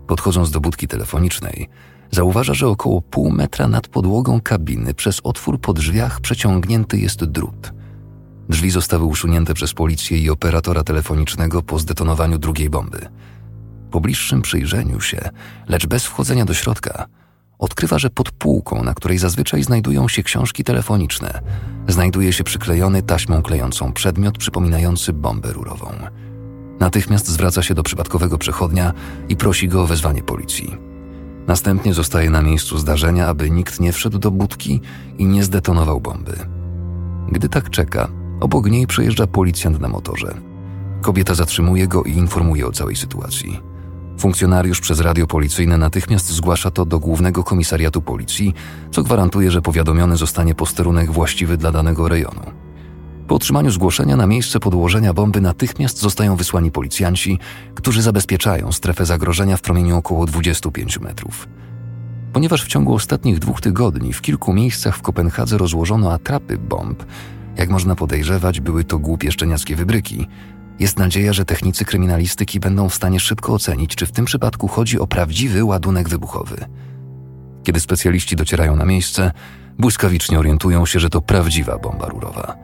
Podchodząc 0.07 0.51
do 0.51 0.61
budki 0.61 0.89
telefonicznej, 0.89 1.69
zauważa, 2.11 2.55
że 2.55 2.69
około 2.69 3.03
pół 3.03 3.31
metra 3.31 3.69
nad 3.69 3.89
podłogą 3.89 4.41
kabiny 4.41 4.95
przez 4.95 5.21
otwór 5.25 5.61
po 5.61 5.73
drzwiach 5.73 6.21
przeciągnięty 6.21 6.99
jest 6.99 7.25
drut. 7.25 7.73
Drzwi 8.49 8.71
zostały 8.71 9.05
usunięte 9.05 9.55
przez 9.55 9.75
policję 9.75 10.19
i 10.19 10.31
operatora 10.31 10.85
telefonicznego 10.85 11.63
po 11.63 11.79
zdetonowaniu 11.79 12.39
drugiej 12.39 12.71
bomby. 12.71 13.09
Po 13.91 14.01
bliższym 14.01 14.43
przyjrzeniu 14.43 15.01
się, 15.01 15.31
lecz 15.69 15.87
bez 15.87 16.05
wchodzenia 16.05 16.45
do 16.45 16.55
środka, 16.55 17.07
odkrywa, 17.59 17.99
że 17.99 18.11
pod 18.11 18.31
półką, 18.31 18.85
na 18.85 18.95
której 18.95 19.19
zazwyczaj 19.19 19.63
znajdują 19.63 20.09
się 20.09 20.23
książki 20.23 20.65
telefoniczne, 20.65 21.41
znajduje 21.89 22.33
się 22.33 22.45
przyklejony 22.45 23.03
taśmą 23.03 23.43
klejącą 23.43 23.93
przedmiot 23.93 24.39
przypominający 24.39 25.13
bombę 25.13 25.53
rurową. 25.53 25.93
Natychmiast 26.81 27.29
zwraca 27.29 27.63
się 27.63 27.75
do 27.75 27.83
przypadkowego 27.83 28.39
przechodnia 28.39 28.93
i 29.29 29.37
prosi 29.37 29.69
go 29.69 29.83
o 29.83 29.87
wezwanie 29.87 30.23
policji. 30.23 30.77
Następnie 31.47 31.95
zostaje 31.95 32.31
na 32.31 32.43
miejscu 32.43 32.79
zdarzenia, 32.79 33.27
aby 33.27 33.51
nikt 33.51 33.81
nie 33.81 33.93
wszedł 33.93 34.19
do 34.19 34.31
budki 34.31 34.81
i 35.19 35.27
nie 35.27 35.45
zdetonował 35.45 36.01
bomby. 36.01 36.37
Gdy 37.33 37.49
tak 37.49 37.71
czeka, 37.71 38.09
obok 38.41 38.71
niej 38.71 38.87
przejeżdża 38.87 39.27
policjant 39.27 39.81
na 39.81 39.89
motorze. 39.89 40.35
Kobieta 41.01 41.35
zatrzymuje 41.35 41.89
go 41.89 42.03
i 42.03 42.13
informuje 42.13 42.67
o 42.67 42.73
całej 42.73 42.97
sytuacji. 42.97 43.70
Funkcjonariusz 44.21 44.81
przez 44.81 45.01
radio 45.01 45.27
policyjne 45.27 45.79
natychmiast 45.79 46.31
zgłasza 46.31 46.71
to 46.71 46.85
do 46.85 46.99
Głównego 46.99 47.45
Komisariatu 47.45 48.03
Policji, 48.03 48.55
co 48.91 49.03
gwarantuje, 49.03 49.51
że 49.51 49.63
powiadomiony 49.63 50.17
zostanie 50.17 50.55
posterunek 50.55 51.13
właściwy 51.13 51.57
dla 51.57 51.73
danego 51.73 52.09
rejonu. 52.09 52.43
Po 53.29 53.35
otrzymaniu 53.35 53.71
zgłoszenia 53.71 54.17
na 54.17 54.27
miejsce 54.27 54.61
podłożenia 54.61 55.15
bomby 55.15 55.41
natychmiast 55.41 55.99
zostają 55.99 56.37
wysłani 56.37 56.71
policjanci, 56.71 57.39
którzy 57.75 58.03
zabezpieczają 58.03 58.73
strefę 58.73 59.07
zagrożenia 59.07 59.57
w 59.57 59.61
promieniu 59.61 59.97
około 59.97 60.27
25 60.27 61.01
metrów. 61.01 61.49
Ponieważ 62.33 62.65
w 62.65 62.69
ciągu 62.69 62.95
ostatnich 62.95 63.39
dwóch 63.39 63.61
tygodni 63.61 64.13
w 64.13 64.21
kilku 64.21 64.53
miejscach 64.53 64.97
w 64.97 65.03
Kopenhadze 65.03 65.59
rozłożono 65.59 66.13
atrapy 66.13 66.59
bomb, 66.59 67.05
jak 67.57 67.71
można 67.71 67.95
podejrzewać, 67.95 68.61
były 68.61 68.85
to 68.85 68.99
głupie 68.99 69.33
szczeniackie 69.33 69.77
wybryki, 69.77 70.27
jest 70.81 70.99
nadzieja, 70.99 71.33
że 71.33 71.45
technicy 71.45 71.85
kryminalistyki 71.85 72.61
będą 72.61 72.89
w 72.89 72.95
stanie 72.95 73.21
szybko 73.21 73.55
ocenić, 73.55 73.95
czy 73.95 74.07
w 74.07 74.13
tym 74.13 74.25
przypadku 74.25 74.69
chodzi 74.69 75.01
o 75.01 75.07
prawdziwy 75.07 75.65
ładunek 75.65 76.09
wybuchowy. 76.09 76.65
Kiedy 77.63 77.81
specjaliści 77.81 78.37
docierają 78.37 78.77
na 78.77 78.85
miejsce, 78.85 79.33
błyskawicznie 79.79 80.39
orientują 80.39 80.87
się, 80.87 81.01
że 81.01 81.11
to 81.11 81.21
prawdziwa 81.21 81.79
bomba 81.79 82.07
rurowa. 82.07 82.57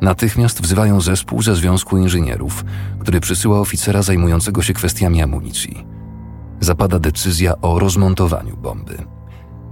Natychmiast 0.00 0.62
wzywają 0.62 1.00
zespół 1.00 1.42
ze 1.42 1.56
Związku 1.56 1.98
Inżynierów, 1.98 2.64
który 2.98 3.20
przysyła 3.20 3.60
oficera 3.60 4.02
zajmującego 4.02 4.62
się 4.62 4.72
kwestiami 4.72 5.22
amunicji. 5.22 5.86
Zapada 6.60 6.98
decyzja 6.98 7.60
o 7.60 7.78
rozmontowaniu 7.78 8.56
bomby. 8.56 8.98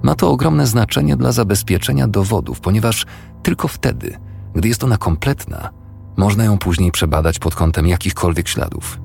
Ma 0.02 0.14
to 0.14 0.30
ogromne 0.30 0.66
znaczenie 0.66 1.16
dla 1.16 1.32
zabezpieczenia 1.32 2.08
dowodów, 2.08 2.60
ponieważ 2.60 3.06
tylko 3.42 3.68
wtedy, 3.68 4.18
gdy 4.54 4.68
jest 4.68 4.84
ona 4.84 4.96
kompletna, 4.96 5.70
można 6.18 6.44
ją 6.44 6.58
później 6.58 6.92
przebadać 6.92 7.38
pod 7.38 7.54
kątem 7.54 7.86
jakichkolwiek 7.86 8.48
śladów. 8.48 9.00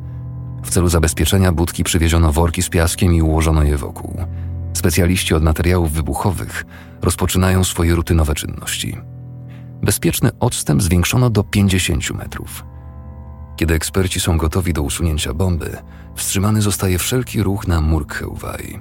W 0.63 0.70
celu 0.70 0.89
zabezpieczenia 0.89 1.51
budki 1.51 1.84
przywieziono 1.84 2.32
worki 2.32 2.62
z 2.63 2.70
piaskiem 2.70 3.13
i 3.13 3.22
ułożono 3.22 3.63
je 3.63 3.77
wokół. 3.77 4.17
Specjaliści 4.74 5.34
od 5.34 5.43
materiałów 5.43 5.91
wybuchowych 5.91 6.65
rozpoczynają 7.01 7.63
swoje 7.63 7.96
rutynowe 7.96 8.36
czynności. 8.36 8.98
Bezpieczny 9.82 10.29
odstęp 10.39 10.82
zwiększono 10.82 11.29
do 11.29 11.43
50 11.43 12.12
metrów. 12.12 12.65
Kiedy 13.55 13.74
eksperci 13.74 14.20
są 14.20 14.38
gotowi 14.38 14.74
do 14.74 14.82
usunięcia 14.82 15.34
bomby, 15.34 15.77
wstrzymany 16.15 16.62
zostaje 16.62 16.98
wszelki 16.98 17.43
ruch 17.43 17.67
na 17.67 17.82
Murkheuwaj. 17.82 18.79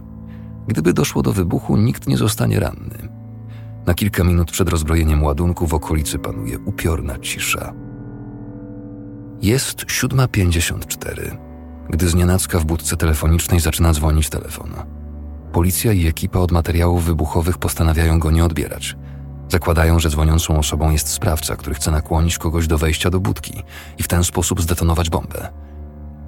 Gdyby 0.66 0.92
doszło 0.92 1.22
do 1.22 1.32
wybuchu, 1.32 1.76
nikt 1.76 2.06
nie 2.06 2.16
zostanie 2.16 2.60
ranny. 2.60 3.08
Na 3.86 3.94
kilka 3.94 4.24
minut 4.24 4.50
przed 4.50 4.68
rozbrojeniem 4.68 5.22
ładunku 5.22 5.66
w 5.66 5.74
okolicy 5.74 6.18
panuje 6.18 6.58
upiorna 6.58 7.18
cisza. 7.18 7.91
Jest 9.42 9.84
7.54, 9.84 11.38
gdy 11.90 12.08
znienacka 12.08 12.58
w 12.58 12.64
budce 12.64 12.96
telefonicznej 12.96 13.60
zaczyna 13.60 13.92
dzwonić 13.92 14.28
telefon. 14.28 14.74
Policja 15.52 15.92
i 15.92 16.06
ekipa 16.06 16.38
od 16.38 16.52
materiałów 16.52 17.04
wybuchowych 17.04 17.58
postanawiają 17.58 18.18
go 18.18 18.30
nie 18.30 18.44
odbierać. 18.44 18.96
Zakładają, 19.48 20.00
że 20.00 20.10
dzwoniącą 20.10 20.58
osobą 20.58 20.90
jest 20.90 21.08
sprawca, 21.08 21.56
który 21.56 21.74
chce 21.74 21.90
nakłonić 21.90 22.38
kogoś 22.38 22.66
do 22.66 22.78
wejścia 22.78 23.10
do 23.10 23.20
budki 23.20 23.62
i 23.98 24.02
w 24.02 24.08
ten 24.08 24.24
sposób 24.24 24.62
zdetonować 24.62 25.10
bombę. 25.10 25.48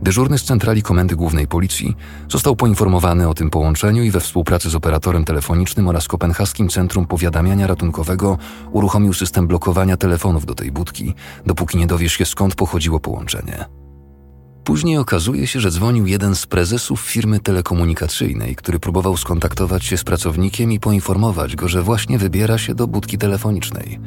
Dyżurny 0.05 0.39
z 0.39 0.45
centrali 0.45 0.83
Komendy 0.83 1.17
Głównej 1.17 1.49
Policji 1.49 1.97
został 2.29 2.57
poinformowany 2.57 3.29
o 3.29 3.35
tym 3.35 3.51
połączeniu 3.51 4.03
i 4.03 4.11
we 4.11 4.21
współpracy 4.21 4.71
z 4.71 4.75
operatorem 4.75 5.25
telefonicznym 5.25 5.89
oraz 5.89 6.09
Kopenhaskim 6.09 6.69
Centrum 6.69 7.07
Powiadamiania 7.07 7.67
Ratunkowego 7.67 8.39
uruchomił 8.73 9.15
system 9.15 9.47
blokowania 9.47 9.97
telefonów 9.97 10.47
do 10.47 10.55
tej 10.55 10.73
budki, 10.73 11.15
dopóki 11.47 11.79
nie 11.79 11.87
dowiesz 11.87 12.13
się 12.13 12.25
skąd 12.25 12.55
pochodziło 12.55 13.01
połączenie. 13.01 13.65
Później 14.65 14.99
okazuje 14.99 15.47
się, 15.47 15.61
że 15.61 15.71
dzwonił 15.71 16.07
jeden 16.07 16.35
z 16.35 16.47
prezesów 16.47 17.01
firmy 17.01 17.41
telekomunikacyjnej, 17.41 18.57
który 18.57 18.81
próbował 18.81 19.17
skontaktować 19.17 19.85
się 19.85 19.97
z 19.97 20.05
pracownikiem 20.05 20.73
i 20.73 20.81
poinformować 20.81 21.57
go, 21.57 21.69
że 21.69 21.83
właśnie 21.83 22.19
wybiera 22.19 22.59
się 22.59 22.75
do 22.75 22.87
budki 22.87 23.19
telefonicznej. 23.19 24.01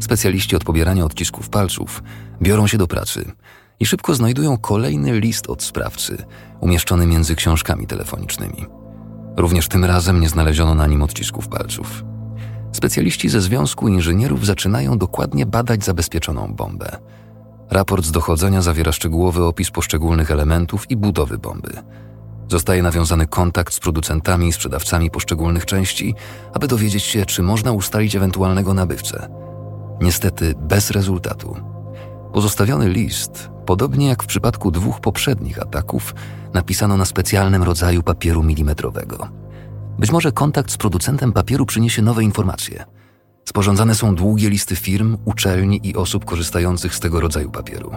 Specjaliści 0.00 0.56
od 0.56 0.64
pobierania 0.64 1.04
odcisków 1.04 1.48
palców 1.48 2.02
biorą 2.42 2.66
się 2.66 2.78
do 2.78 2.86
pracy 2.86 3.32
i 3.80 3.86
szybko 3.86 4.14
znajdują 4.14 4.58
kolejny 4.58 5.20
list 5.20 5.50
od 5.50 5.62
sprawcy, 5.62 6.24
umieszczony 6.60 7.06
między 7.06 7.36
książkami 7.36 7.86
telefonicznymi. 7.86 8.66
Również 9.36 9.68
tym 9.68 9.84
razem 9.84 10.20
nie 10.20 10.28
znaleziono 10.28 10.74
na 10.74 10.86
nim 10.86 11.02
odcisków 11.02 11.48
palców. 11.48 12.04
Specjaliści 12.72 13.28
ze 13.28 13.40
Związku 13.40 13.88
Inżynierów 13.88 14.46
zaczynają 14.46 14.98
dokładnie 14.98 15.46
badać 15.46 15.84
zabezpieczoną 15.84 16.54
bombę. 16.54 16.96
Raport 17.70 18.04
z 18.04 18.12
dochodzenia 18.12 18.62
zawiera 18.62 18.92
szczegółowy 18.92 19.44
opis 19.44 19.70
poszczególnych 19.70 20.30
elementów 20.30 20.90
i 20.90 20.96
budowy 20.96 21.38
bomby. 21.38 21.72
Zostaje 22.48 22.82
nawiązany 22.82 23.26
kontakt 23.26 23.74
z 23.74 23.80
producentami 23.80 24.48
i 24.48 24.52
sprzedawcami 24.52 25.10
poszczególnych 25.10 25.66
części, 25.66 26.14
aby 26.54 26.68
dowiedzieć 26.68 27.02
się, 27.02 27.26
czy 27.26 27.42
można 27.42 27.72
ustalić 27.72 28.16
ewentualnego 28.16 28.74
nabywcę. 28.74 29.28
Niestety 30.00 30.54
bez 30.60 30.90
rezultatu. 30.90 31.56
Pozostawiony 32.32 32.88
list 32.88 33.50
Podobnie 33.70 34.08
jak 34.08 34.22
w 34.22 34.26
przypadku 34.26 34.70
dwóch 34.70 35.00
poprzednich 35.00 35.62
ataków, 35.62 36.14
napisano 36.54 36.96
na 36.96 37.04
specjalnym 37.04 37.62
rodzaju 37.62 38.02
papieru 38.02 38.42
milimetrowego. 38.42 39.28
Być 39.98 40.12
może 40.12 40.32
kontakt 40.32 40.70
z 40.70 40.76
producentem 40.76 41.32
papieru 41.32 41.66
przyniesie 41.66 42.02
nowe 42.02 42.24
informacje. 42.24 42.84
Sporządzane 43.44 43.94
są 43.94 44.14
długie 44.14 44.50
listy 44.50 44.76
firm, 44.76 45.16
uczelni 45.24 45.80
i 45.82 45.96
osób 45.96 46.24
korzystających 46.24 46.94
z 46.94 47.00
tego 47.00 47.20
rodzaju 47.20 47.50
papieru. 47.50 47.90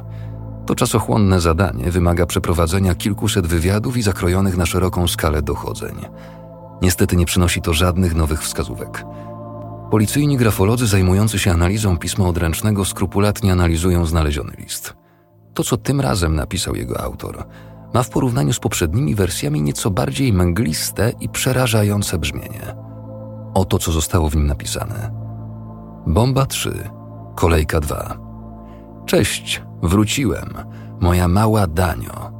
To 0.65 0.75
czasochłonne 0.75 1.41
zadanie 1.41 1.91
wymaga 1.91 2.25
przeprowadzenia 2.25 2.95
kilkuset 2.95 3.47
wywiadów 3.47 3.97
i 3.97 4.01
zakrojonych 4.01 4.57
na 4.57 4.65
szeroką 4.65 5.07
skalę 5.07 5.41
dochodzeń. 5.41 5.95
Niestety 6.81 7.15
nie 7.15 7.25
przynosi 7.25 7.61
to 7.61 7.73
żadnych 7.73 8.15
nowych 8.15 8.43
wskazówek. 8.43 9.05
Policyjni 9.91 10.37
grafolodzy 10.37 10.87
zajmujący 10.87 11.39
się 11.39 11.51
analizą 11.51 11.97
pisma 11.97 12.27
odręcznego 12.27 12.85
skrupulatnie 12.85 13.51
analizują 13.51 14.05
znaleziony 14.05 14.53
list. 14.57 15.02
To, 15.53 15.63
co 15.63 15.77
tym 15.77 16.01
razem 16.01 16.35
napisał 16.35 16.75
jego 16.75 17.01
autor, 17.01 17.45
ma 17.93 18.03
w 18.03 18.09
porównaniu 18.09 18.53
z 18.53 18.59
poprzednimi 18.59 19.15
wersjami 19.15 19.61
nieco 19.61 19.91
bardziej 19.91 20.33
męgliste 20.33 21.13
i 21.19 21.29
przerażające 21.29 22.17
brzmienie. 22.17 22.75
Oto, 23.53 23.79
co 23.79 23.91
zostało 23.91 24.29
w 24.29 24.35
nim 24.35 24.47
napisane. 24.47 25.11
Bomba 26.07 26.45
3, 26.45 26.89
kolejka 27.35 27.79
2. 27.79 28.17
Cześć, 29.05 29.61
wróciłem. 29.83 30.53
Moja 30.99 31.27
mała 31.27 31.67
Danio. 31.67 32.31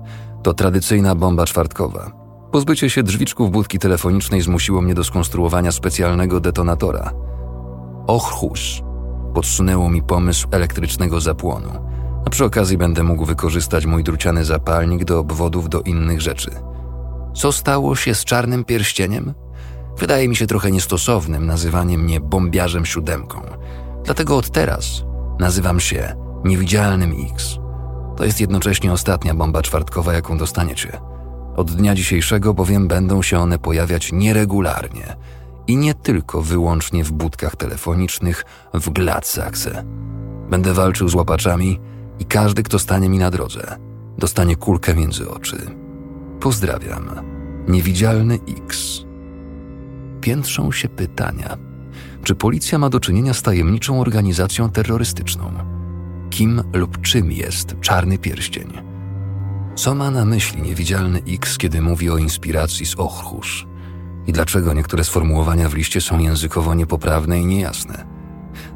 To 0.44 0.54
tradycyjna 0.54 1.16
bomba 1.16 1.46
czwartkowa. 1.46 2.12
Pozbycie 2.52 2.90
się 2.90 3.04
drzwiczków 3.04 3.52
budki 3.52 3.80
telefonicznej 3.80 4.42
zmusiło 4.42 4.82
mnie 4.82 4.94
do 4.96 5.04
skonstruowania 5.04 5.72
specjalnego 5.72 6.40
detonatora. 6.40 7.12
Ochus. 8.08 8.82
Podsunęło 9.34 9.90
mi 9.90 10.04
pomysł 10.04 10.48
elektrycznego 10.52 11.22
zapłonu 11.22 11.93
a 12.26 12.30
przy 12.30 12.46
okazji 12.46 12.78
będę 12.78 13.04
mógł 13.04 13.26
wykorzystać 13.26 13.86
mój 13.86 14.04
druciany 14.04 14.46
zapalnik 14.46 15.06
do 15.06 15.20
obwodów 15.20 15.70
do 15.70 15.82
innych 15.82 16.22
rzeczy. 16.22 16.52
Co 17.34 17.52
stało 17.52 17.96
się 17.96 18.16
z 18.16 18.26
czarnym 18.26 18.66
pierścieniem? 18.66 19.34
Wydaje 19.98 20.28
mi 20.28 20.36
się 20.36 20.48
trochę 20.48 20.72
niestosownym 20.72 21.46
nazywanie 21.46 21.98
mnie 21.98 22.20
bombiarzem 22.20 22.86
siódemką. 22.86 23.42
Dlatego 24.06 24.38
od 24.38 24.50
teraz 24.50 25.04
nazywam 25.40 25.80
się 25.80 26.16
Niewidzialnym 26.44 27.16
X. 27.32 27.58
To 28.18 28.26
jest 28.26 28.42
jednocześnie 28.42 28.92
ostatnia 28.94 29.34
bomba 29.34 29.62
czwartkowa, 29.62 30.14
jaką 30.14 30.38
dostaniecie. 30.38 31.00
Od 31.56 31.72
dnia 31.72 31.96
dzisiejszego 31.96 32.54
bowiem 32.54 32.88
będą 32.88 33.22
się 33.22 33.40
one 33.40 33.60
pojawiać 33.60 34.12
nieregularnie 34.12 35.16
i 35.68 35.78
nie 35.78 35.94
tylko 35.94 36.42
wyłącznie 36.42 37.04
w 37.04 37.12
budkach 37.12 37.56
telefonicznych 37.56 38.46
w 38.74 38.90
Gladsaxe. 38.90 39.84
Będę 40.50 40.74
walczył 40.74 41.10
z 41.10 41.16
łapaczami 41.16 41.80
i 42.24 42.26
każdy, 42.26 42.64
kto 42.64 42.80
stanie 42.80 43.10
mi 43.10 43.18
na 43.18 43.32
drodze, 43.32 43.78
dostanie 44.18 44.56
kulkę 44.56 44.96
między 44.96 45.30
oczy. 45.30 45.58
Pozdrawiam. 46.40 47.10
Niewidzialny 47.68 48.40
X. 48.58 49.02
Piętrzą 50.22 50.72
się 50.72 50.90
pytania. 50.90 51.58
Czy 52.24 52.36
policja 52.36 52.80
ma 52.80 52.90
do 52.90 53.00
czynienia 53.00 53.34
z 53.34 53.42
tajemniczą 53.42 54.02
organizacją 54.02 54.70
terrorystyczną? 54.70 55.54
Kim 56.30 56.64
lub 56.74 57.02
czym 57.02 57.32
jest 57.32 57.76
czarny 57.82 58.18
pierścień? 58.18 58.74
Co 59.76 59.96
ma 59.96 60.12
na 60.12 60.26
myśli 60.26 60.62
niewidzialny 60.62 61.22
X, 61.28 61.58
kiedy 61.58 61.82
mówi 61.82 62.10
o 62.10 62.18
inspiracji 62.18 62.86
z 62.86 62.96
Ochrusz? 62.96 63.68
I 64.28 64.34
dlaczego 64.34 64.74
niektóre 64.74 65.04
sformułowania 65.04 65.70
w 65.70 65.74
liście 65.74 66.02
są 66.02 66.20
językowo 66.20 66.74
niepoprawne 66.74 67.40
i 67.40 67.46
niejasne? 67.46 68.06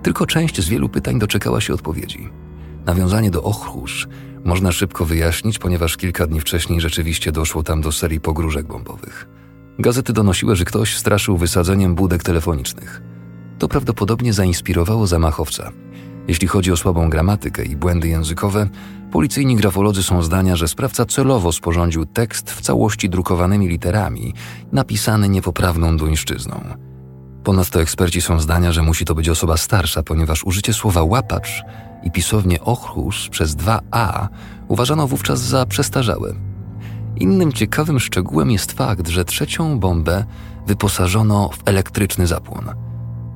Tylko 0.03 0.25
część 0.25 0.61
z 0.61 0.69
wielu 0.69 0.89
pytań 0.89 1.19
doczekała 1.19 1.61
się 1.61 1.73
odpowiedzi. 1.73 2.29
Nawiązanie 2.87 3.31
do 3.31 3.43
Ochrusz 3.43 4.07
można 4.43 4.71
szybko 4.71 5.05
wyjaśnić, 5.05 5.59
ponieważ 5.59 5.97
kilka 5.97 6.27
dni 6.27 6.41
wcześniej 6.41 6.81
rzeczywiście 6.81 7.31
doszło 7.31 7.63
tam 7.63 7.81
do 7.81 7.91
serii 7.91 8.19
pogróżek 8.19 8.67
bombowych. 8.67 9.27
Gazety 9.79 10.13
donosiły, 10.13 10.55
że 10.55 10.65
ktoś 10.65 10.97
straszył 10.97 11.37
wysadzeniem 11.37 11.95
budek 11.95 12.23
telefonicznych. 12.23 13.01
To 13.59 13.67
prawdopodobnie 13.67 14.33
zainspirowało 14.33 15.07
zamachowca. 15.07 15.71
Jeśli 16.27 16.47
chodzi 16.47 16.71
o 16.71 16.77
słabą 16.77 17.09
gramatykę 17.09 17.65
i 17.65 17.75
błędy 17.75 18.07
językowe, 18.07 18.69
policyjni 19.11 19.55
grafolodzy 19.55 20.03
są 20.03 20.21
zdania, 20.21 20.55
że 20.55 20.67
sprawca 20.67 21.05
celowo 21.05 21.51
sporządził 21.51 22.05
tekst 22.05 22.51
w 22.51 22.61
całości 22.61 23.09
drukowanymi 23.09 23.67
literami, 23.67 24.33
napisany 24.71 25.29
niepoprawną 25.29 25.97
duńszczyzną. 25.97 26.61
Ponadto 27.43 27.81
eksperci 27.81 28.21
są 28.21 28.39
zdania, 28.39 28.71
że 28.71 28.83
musi 28.83 29.05
to 29.05 29.15
być 29.15 29.29
osoba 29.29 29.57
starsza, 29.57 30.03
ponieważ 30.03 30.43
użycie 30.43 30.73
słowa 30.73 31.03
łapacz 31.03 31.63
i 32.03 32.11
pisownie 32.11 32.61
Ochrus 32.61 33.29
przez 33.29 33.55
dwa 33.55 33.79
A 33.91 34.27
uważano 34.67 35.07
wówczas 35.07 35.39
za 35.39 35.65
przestarzałe. 35.65 36.33
Innym 37.15 37.53
ciekawym 37.53 37.99
szczegółem 37.99 38.51
jest 38.51 38.71
fakt, 38.71 39.07
że 39.07 39.25
trzecią 39.25 39.79
bombę 39.79 40.25
wyposażono 40.67 41.49
w 41.49 41.67
elektryczny 41.67 42.27
zapłon. 42.27 42.65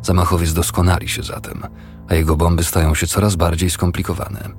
Zamachowiec 0.02 0.54
doskonali 0.54 1.10
się 1.10 1.24
zatem, 1.24 1.62
a 2.08 2.16
jego 2.16 2.38
bomby 2.38 2.64
stają 2.64 2.96
się 2.96 3.08
coraz 3.08 3.36
bardziej 3.36 3.70
skomplikowane. 3.70 4.50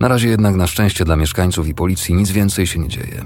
Na 0.00 0.08
razie 0.08 0.28
jednak 0.28 0.56
na 0.56 0.66
szczęście 0.66 1.04
dla 1.04 1.16
mieszkańców 1.16 1.68
i 1.68 1.74
policji 1.74 2.14
nic 2.14 2.30
więcej 2.30 2.66
się 2.66 2.78
nie 2.78 2.88
dzieje. 2.88 3.24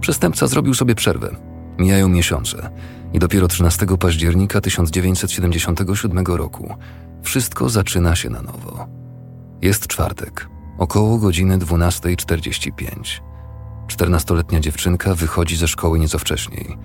Przestępca 0.00 0.46
zrobił 0.46 0.74
sobie 0.74 0.94
przerwę. 0.94 1.36
Mijają 1.78 2.08
miesiące 2.08 2.70
i 3.12 3.18
dopiero 3.18 3.48
13 3.48 3.86
października 4.00 4.60
1977 4.60 6.26
roku 6.26 6.74
wszystko 7.22 7.68
zaczyna 7.68 8.16
się 8.16 8.30
na 8.30 8.42
nowo. 8.42 9.03
Jest 9.64 9.86
czwartek, 9.86 10.48
około 10.78 11.18
godziny 11.18 11.58
12.45. 11.58 13.20
Czternastoletnia 13.86 14.60
dziewczynka 14.60 15.14
wychodzi 15.14 15.56
ze 15.56 15.68
szkoły 15.68 15.98
nieco 15.98 16.18
wcześniej. 16.18 16.78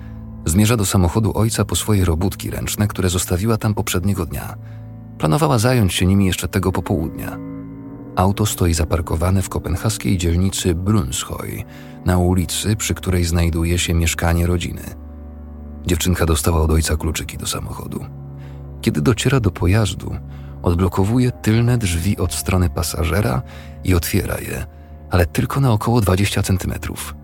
Zmierza 0.45 0.77
do 0.77 0.85
samochodu 0.85 1.31
ojca 1.37 1.65
po 1.65 1.75
swoje 1.75 2.05
robótki 2.05 2.49
ręczne, 2.49 2.87
które 2.87 3.09
zostawiła 3.09 3.57
tam 3.57 3.73
poprzedniego 3.73 4.25
dnia. 4.25 4.55
Planowała 5.17 5.59
zająć 5.59 5.93
się 5.93 6.05
nimi 6.05 6.25
jeszcze 6.25 6.47
tego 6.47 6.71
popołudnia. 6.71 7.37
Auto 8.15 8.45
stoi 8.45 8.73
zaparkowane 8.73 9.41
w 9.41 9.49
kopenhaskiej 9.49 10.17
dzielnicy 10.17 10.75
Brunshøj, 10.75 11.65
na 12.05 12.17
ulicy, 12.17 12.75
przy 12.75 12.93
której 12.93 13.25
znajduje 13.25 13.79
się 13.79 13.93
mieszkanie 13.93 14.47
rodziny. 14.47 14.83
Dziewczynka 15.85 16.25
dostała 16.25 16.61
od 16.61 16.71
ojca 16.71 16.97
kluczyki 16.97 17.37
do 17.37 17.47
samochodu. 17.47 18.05
Kiedy 18.81 19.01
dociera 19.01 19.39
do 19.39 19.51
pojazdu, 19.51 20.15
odblokowuje 20.63 21.31
tylne 21.31 21.77
drzwi 21.77 22.17
od 22.17 22.33
strony 22.33 22.69
pasażera 22.69 23.41
i 23.83 23.95
otwiera 23.95 24.37
je, 24.37 24.65
ale 25.09 25.25
tylko 25.25 25.59
na 25.59 25.71
około 25.71 26.01
20 26.01 26.43
centymetrów. 26.43 27.15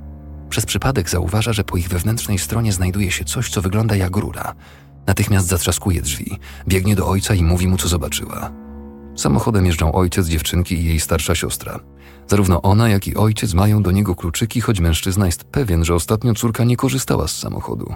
Przez 0.50 0.66
przypadek 0.66 1.10
zauważa, 1.10 1.54
że 1.54 1.64
po 1.64 1.78
ich 1.78 1.90
wewnętrznej 1.90 2.40
stronie 2.40 2.74
znajduje 2.74 3.12
się 3.12 3.26
coś, 3.26 3.50
co 3.50 3.62
wygląda 3.62 3.96
jak 3.96 4.18
rura. 4.18 4.54
Natychmiast 5.08 5.48
zatrzaskuje 5.48 6.02
drzwi, 6.02 6.40
biegnie 6.68 6.96
do 6.96 7.08
ojca 7.08 7.34
i 7.34 7.44
mówi 7.44 7.68
mu, 7.68 7.78
co 7.78 7.88
zobaczyła. 7.88 8.52
Samochodem 9.16 9.66
jeżdżą 9.66 9.92
ojciec 9.92 10.28
dziewczynki 10.28 10.76
i 10.76 10.86
jej 10.86 11.00
starsza 11.00 11.36
siostra. 11.36 11.80
Zarówno 12.28 12.62
ona, 12.62 12.90
jak 12.90 13.08
i 13.08 13.16
ojciec 13.16 13.54
mają 13.54 13.84
do 13.84 13.92
niego 13.92 14.16
kluczyki, 14.16 14.62
choć 14.62 14.80
mężczyzna 14.80 15.26
jest 15.26 15.44
pewien, 15.44 15.86
że 15.86 15.96
ostatnio 15.96 16.34
córka 16.34 16.64
nie 16.64 16.78
korzystała 16.78 17.28
z 17.28 17.38
samochodu. 17.38 17.94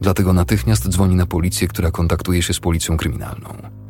Dlatego 0.00 0.32
natychmiast 0.32 0.88
dzwoni 0.88 1.14
na 1.16 1.26
policję, 1.26 1.68
która 1.68 1.90
kontaktuje 1.90 2.42
się 2.42 2.54
z 2.54 2.60
policją 2.60 2.96
kryminalną. 2.96 3.81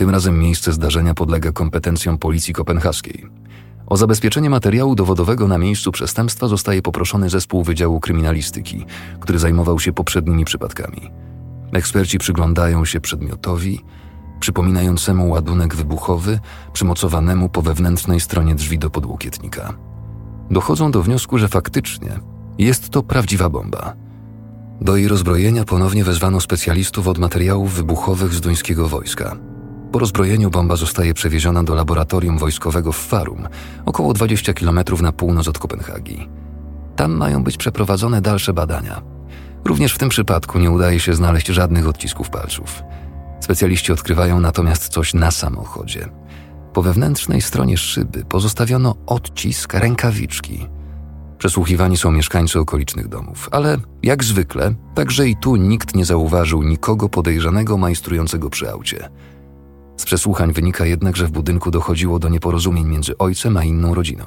Tym 0.00 0.10
razem 0.10 0.38
miejsce 0.38 0.72
zdarzenia 0.72 1.14
podlega 1.14 1.52
kompetencjom 1.52 2.18
policji 2.18 2.54
kopenhaskiej. 2.54 3.26
O 3.86 3.96
zabezpieczenie 3.96 4.50
materiału 4.50 4.94
dowodowego 4.94 5.48
na 5.48 5.58
miejscu 5.58 5.92
przestępstwa 5.92 6.48
zostaje 6.48 6.82
poproszony 6.82 7.30
zespół 7.30 7.62
Wydziału 7.62 8.00
Kryminalistyki, 8.00 8.84
który 9.20 9.38
zajmował 9.38 9.78
się 9.78 9.92
poprzednimi 9.92 10.44
przypadkami. 10.44 11.10
Eksperci 11.72 12.18
przyglądają 12.18 12.84
się 12.84 13.00
przedmiotowi, 13.00 13.80
przypominającemu 14.40 15.30
ładunek 15.30 15.74
wybuchowy 15.74 16.40
przymocowanemu 16.72 17.48
po 17.48 17.62
wewnętrznej 17.62 18.20
stronie 18.20 18.54
drzwi 18.54 18.78
do 18.78 18.90
podłokietnika. 18.90 19.72
Dochodzą 20.50 20.90
do 20.90 21.02
wniosku, 21.02 21.38
że 21.38 21.48
faktycznie 21.48 22.18
jest 22.58 22.88
to 22.88 23.02
prawdziwa 23.02 23.48
bomba. 23.50 23.94
Do 24.80 24.96
jej 24.96 25.08
rozbrojenia 25.08 25.64
ponownie 25.64 26.04
wezwano 26.04 26.40
specjalistów 26.40 27.08
od 27.08 27.18
materiałów 27.18 27.74
wybuchowych 27.74 28.34
z 28.34 28.40
duńskiego 28.40 28.88
wojska– 28.88 29.36
po 29.92 29.98
rozbrojeniu 29.98 30.50
bomba 30.50 30.76
zostaje 30.76 31.14
przewieziona 31.14 31.64
do 31.64 31.74
laboratorium 31.74 32.38
wojskowego 32.38 32.92
w 32.92 32.98
Farum, 32.98 33.48
około 33.86 34.12
20 34.12 34.52
km 34.52 34.80
na 35.02 35.12
północ 35.12 35.48
od 35.48 35.58
Kopenhagi. 35.58 36.28
Tam 36.96 37.12
mają 37.12 37.44
być 37.44 37.56
przeprowadzone 37.56 38.20
dalsze 38.20 38.52
badania. 38.52 39.02
Również 39.64 39.94
w 39.94 39.98
tym 39.98 40.08
przypadku 40.08 40.58
nie 40.58 40.70
udaje 40.70 41.00
się 41.00 41.14
znaleźć 41.14 41.46
żadnych 41.46 41.88
odcisków 41.88 42.30
palców. 42.30 42.82
Specjaliści 43.40 43.92
odkrywają 43.92 44.40
natomiast 44.40 44.88
coś 44.88 45.14
na 45.14 45.30
samochodzie. 45.30 46.08
Po 46.72 46.82
wewnętrznej 46.82 47.40
stronie 47.40 47.76
szyby 47.76 48.24
pozostawiono 48.24 48.94
odcisk 49.06 49.74
rękawiczki. 49.74 50.66
Przesłuchiwani 51.38 51.96
są 51.96 52.12
mieszkańcy 52.12 52.58
okolicznych 52.60 53.08
domów, 53.08 53.48
ale 53.52 53.76
jak 54.02 54.24
zwykle, 54.24 54.74
także 54.94 55.28
i 55.28 55.36
tu 55.36 55.56
nikt 55.56 55.94
nie 55.94 56.04
zauważył 56.04 56.62
nikogo 56.62 57.08
podejrzanego 57.08 57.76
majstrującego 57.76 58.50
przy 58.50 58.70
aucie. 58.70 59.08
Z 60.00 60.04
przesłuchań 60.04 60.52
wynika 60.52 60.86
jednak, 60.86 61.16
że 61.16 61.26
w 61.26 61.30
budynku 61.30 61.70
dochodziło 61.70 62.18
do 62.18 62.28
nieporozumień 62.28 62.86
między 62.86 63.18
ojcem 63.18 63.56
a 63.56 63.64
inną 63.64 63.94
rodziną. 63.94 64.24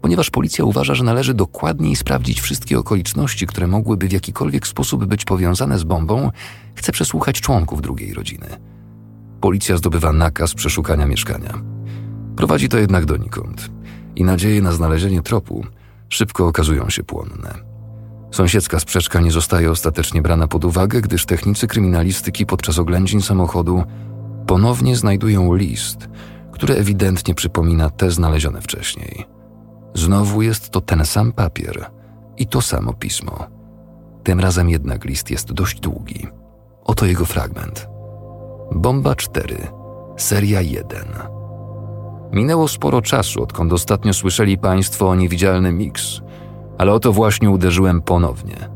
Ponieważ 0.00 0.30
policja 0.30 0.64
uważa, 0.64 0.94
że 0.94 1.04
należy 1.04 1.34
dokładniej 1.34 1.96
sprawdzić 1.96 2.40
wszystkie 2.40 2.78
okoliczności, 2.78 3.46
które 3.46 3.66
mogłyby 3.66 4.08
w 4.08 4.12
jakikolwiek 4.12 4.66
sposób 4.66 5.04
być 5.04 5.24
powiązane 5.24 5.78
z 5.78 5.84
bombą, 5.84 6.30
chce 6.74 6.92
przesłuchać 6.92 7.40
członków 7.40 7.82
drugiej 7.82 8.14
rodziny. 8.14 8.46
Policja 9.40 9.76
zdobywa 9.76 10.12
nakaz 10.12 10.54
przeszukania 10.54 11.06
mieszkania. 11.06 11.52
Prowadzi 12.36 12.68
to 12.68 12.78
jednak 12.78 13.04
donikąd 13.04 13.70
i 14.16 14.24
nadzieje 14.24 14.62
na 14.62 14.72
znalezienie 14.72 15.22
tropu 15.22 15.64
szybko 16.08 16.46
okazują 16.46 16.90
się 16.90 17.04
płonne. 17.04 17.54
Sąsiedzka 18.30 18.80
sprzeczka 18.80 19.20
nie 19.20 19.30
zostaje 19.30 19.70
ostatecznie 19.70 20.22
brana 20.22 20.48
pod 20.48 20.64
uwagę, 20.64 21.00
gdyż 21.00 21.26
technicy 21.26 21.66
kryminalistyki 21.66 22.46
podczas 22.46 22.78
oględzin 22.78 23.22
samochodu 23.22 23.84
ponownie 24.46 24.96
znajdują 24.96 25.54
list, 25.54 26.08
który 26.52 26.74
ewidentnie 26.74 27.34
przypomina 27.34 27.90
te 27.90 28.10
znalezione 28.10 28.60
wcześniej. 28.60 29.24
Znowu 29.94 30.42
jest 30.42 30.70
to 30.70 30.80
ten 30.80 31.04
sam 31.04 31.32
papier 31.32 31.90
i 32.36 32.46
to 32.46 32.62
samo 32.62 32.92
pismo. 32.92 33.46
Tym 34.22 34.40
razem 34.40 34.70
jednak 34.70 35.04
list 35.04 35.30
jest 35.30 35.52
dość 35.52 35.80
długi. 35.80 36.26
Oto 36.84 37.06
jego 37.06 37.24
fragment. 37.24 37.88
Bomba 38.74 39.14
4, 39.14 39.56
seria 40.16 40.60
1. 40.60 41.04
Minęło 42.32 42.68
sporo 42.68 43.02
czasu, 43.02 43.42
odkąd 43.42 43.72
ostatnio 43.72 44.12
słyszeli 44.12 44.58
Państwo 44.58 45.08
o 45.08 45.14
niewidzialnym 45.14 45.78
X, 45.80 46.20
ale 46.78 46.92
oto 46.92 47.12
właśnie 47.12 47.50
uderzyłem 47.50 48.02
ponownie. 48.02 48.75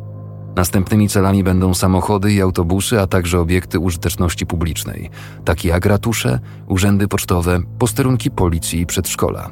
Następnymi 0.56 1.08
celami 1.08 1.44
będą 1.44 1.74
samochody 1.74 2.32
i 2.32 2.42
autobusy, 2.42 3.00
a 3.00 3.06
także 3.06 3.40
obiekty 3.40 3.78
użyteczności 3.78 4.46
publicznej, 4.46 5.10
takie 5.44 5.68
jak 5.68 5.86
ratusze, 5.86 6.40
urzędy 6.68 7.08
pocztowe, 7.08 7.60
posterunki 7.78 8.30
policji 8.30 8.80
i 8.80 8.86
przedszkola. 8.86 9.50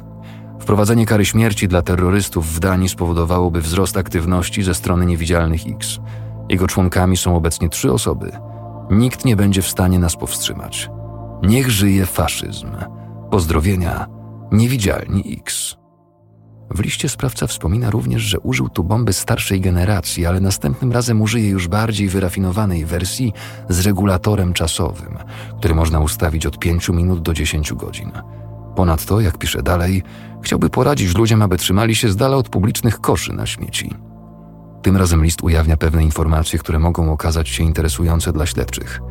Wprowadzenie 0.59 1.05
kary 1.05 1.25
śmierci 1.25 1.67
dla 1.67 1.81
terrorystów 1.81 2.47
w 2.47 2.59
Danii 2.59 2.89
spowodowałoby 2.89 3.61
wzrost 3.61 3.97
aktywności 3.97 4.63
ze 4.63 4.73
strony 4.73 5.05
niewidzialnych 5.05 5.61
X. 5.67 5.99
Jego 6.49 6.67
członkami 6.67 7.17
są 7.17 7.35
obecnie 7.35 7.69
trzy 7.69 7.93
osoby. 7.93 8.31
Nikt 8.91 9.25
nie 9.25 9.35
będzie 9.35 9.61
w 9.61 9.67
stanie 9.67 9.99
nas 9.99 10.15
powstrzymać. 10.15 10.89
Niech 11.43 11.69
żyje 11.69 12.05
faszyzm. 12.05 12.67
Pozdrowienia, 13.31 14.07
niewidzialni 14.51 15.37
X. 15.41 15.78
W 16.71 16.79
liście 16.79 17.09
sprawca 17.09 17.47
wspomina 17.47 17.89
również, 17.89 18.21
że 18.21 18.39
użył 18.39 18.69
tu 18.69 18.83
bomby 18.83 19.13
starszej 19.13 19.61
generacji, 19.61 20.25
ale 20.25 20.39
następnym 20.39 20.91
razem 20.91 21.21
użyje 21.21 21.49
już 21.49 21.67
bardziej 21.67 22.09
wyrafinowanej 22.09 22.85
wersji 22.85 23.33
z 23.69 23.85
regulatorem 23.85 24.53
czasowym, 24.53 25.17
który 25.59 25.75
można 25.75 25.99
ustawić 25.99 26.45
od 26.45 26.59
5 26.59 26.89
minut 26.89 27.21
do 27.21 27.33
10 27.33 27.73
godzin. 27.73 28.11
Ponadto, 28.75 29.21
jak 29.21 29.37
pisze 29.37 29.63
dalej, 29.63 30.03
chciałby 30.41 30.69
poradzić 30.69 31.15
ludziom, 31.15 31.41
aby 31.41 31.57
trzymali 31.57 31.95
się 31.95 32.09
z 32.09 32.15
dala 32.15 32.37
od 32.37 32.49
publicznych 32.49 33.01
koszy 33.01 33.33
na 33.33 33.45
śmieci. 33.45 33.95
Tym 34.81 34.97
razem 34.97 35.23
list 35.23 35.43
ujawnia 35.43 35.77
pewne 35.77 36.03
informacje, 36.03 36.59
które 36.59 36.79
mogą 36.79 37.13
okazać 37.13 37.49
się 37.49 37.63
interesujące 37.63 38.33
dla 38.33 38.45
śledczych– 38.45 39.01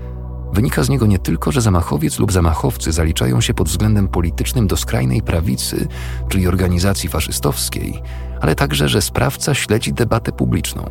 Wynika 0.53 0.83
z 0.83 0.89
niego 0.89 1.07
nie 1.07 1.19
tylko, 1.19 1.53
że 1.53 1.61
zamachowiec 1.61 2.19
lub 2.19 2.33
zamachowcy 2.33 2.93
zaliczają 2.93 3.41
się 3.41 3.55
pod 3.55 3.69
względem 3.69 4.09
politycznym 4.09 4.67
do 4.67 4.77
skrajnej 4.77 5.23
prawicy, 5.23 5.89
czyli 6.29 6.49
organizacji 6.49 7.09
faszystowskiej, 7.09 8.03
ale 8.41 8.55
także, 8.55 8.89
że 8.89 9.03
sprawca 9.03 9.55
śledzi 9.55 9.93
debatę 9.93 10.33
publiczną. 10.33 10.85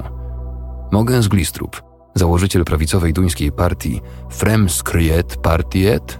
Mogens 0.91 1.27
Glistrup, 1.27 1.83
założyciel 2.15 2.65
prawicowej 2.65 3.13
duńskiej 3.13 3.51
partii 3.51 4.01
Fremskriet 4.29 5.37
Partiet, 5.37 6.19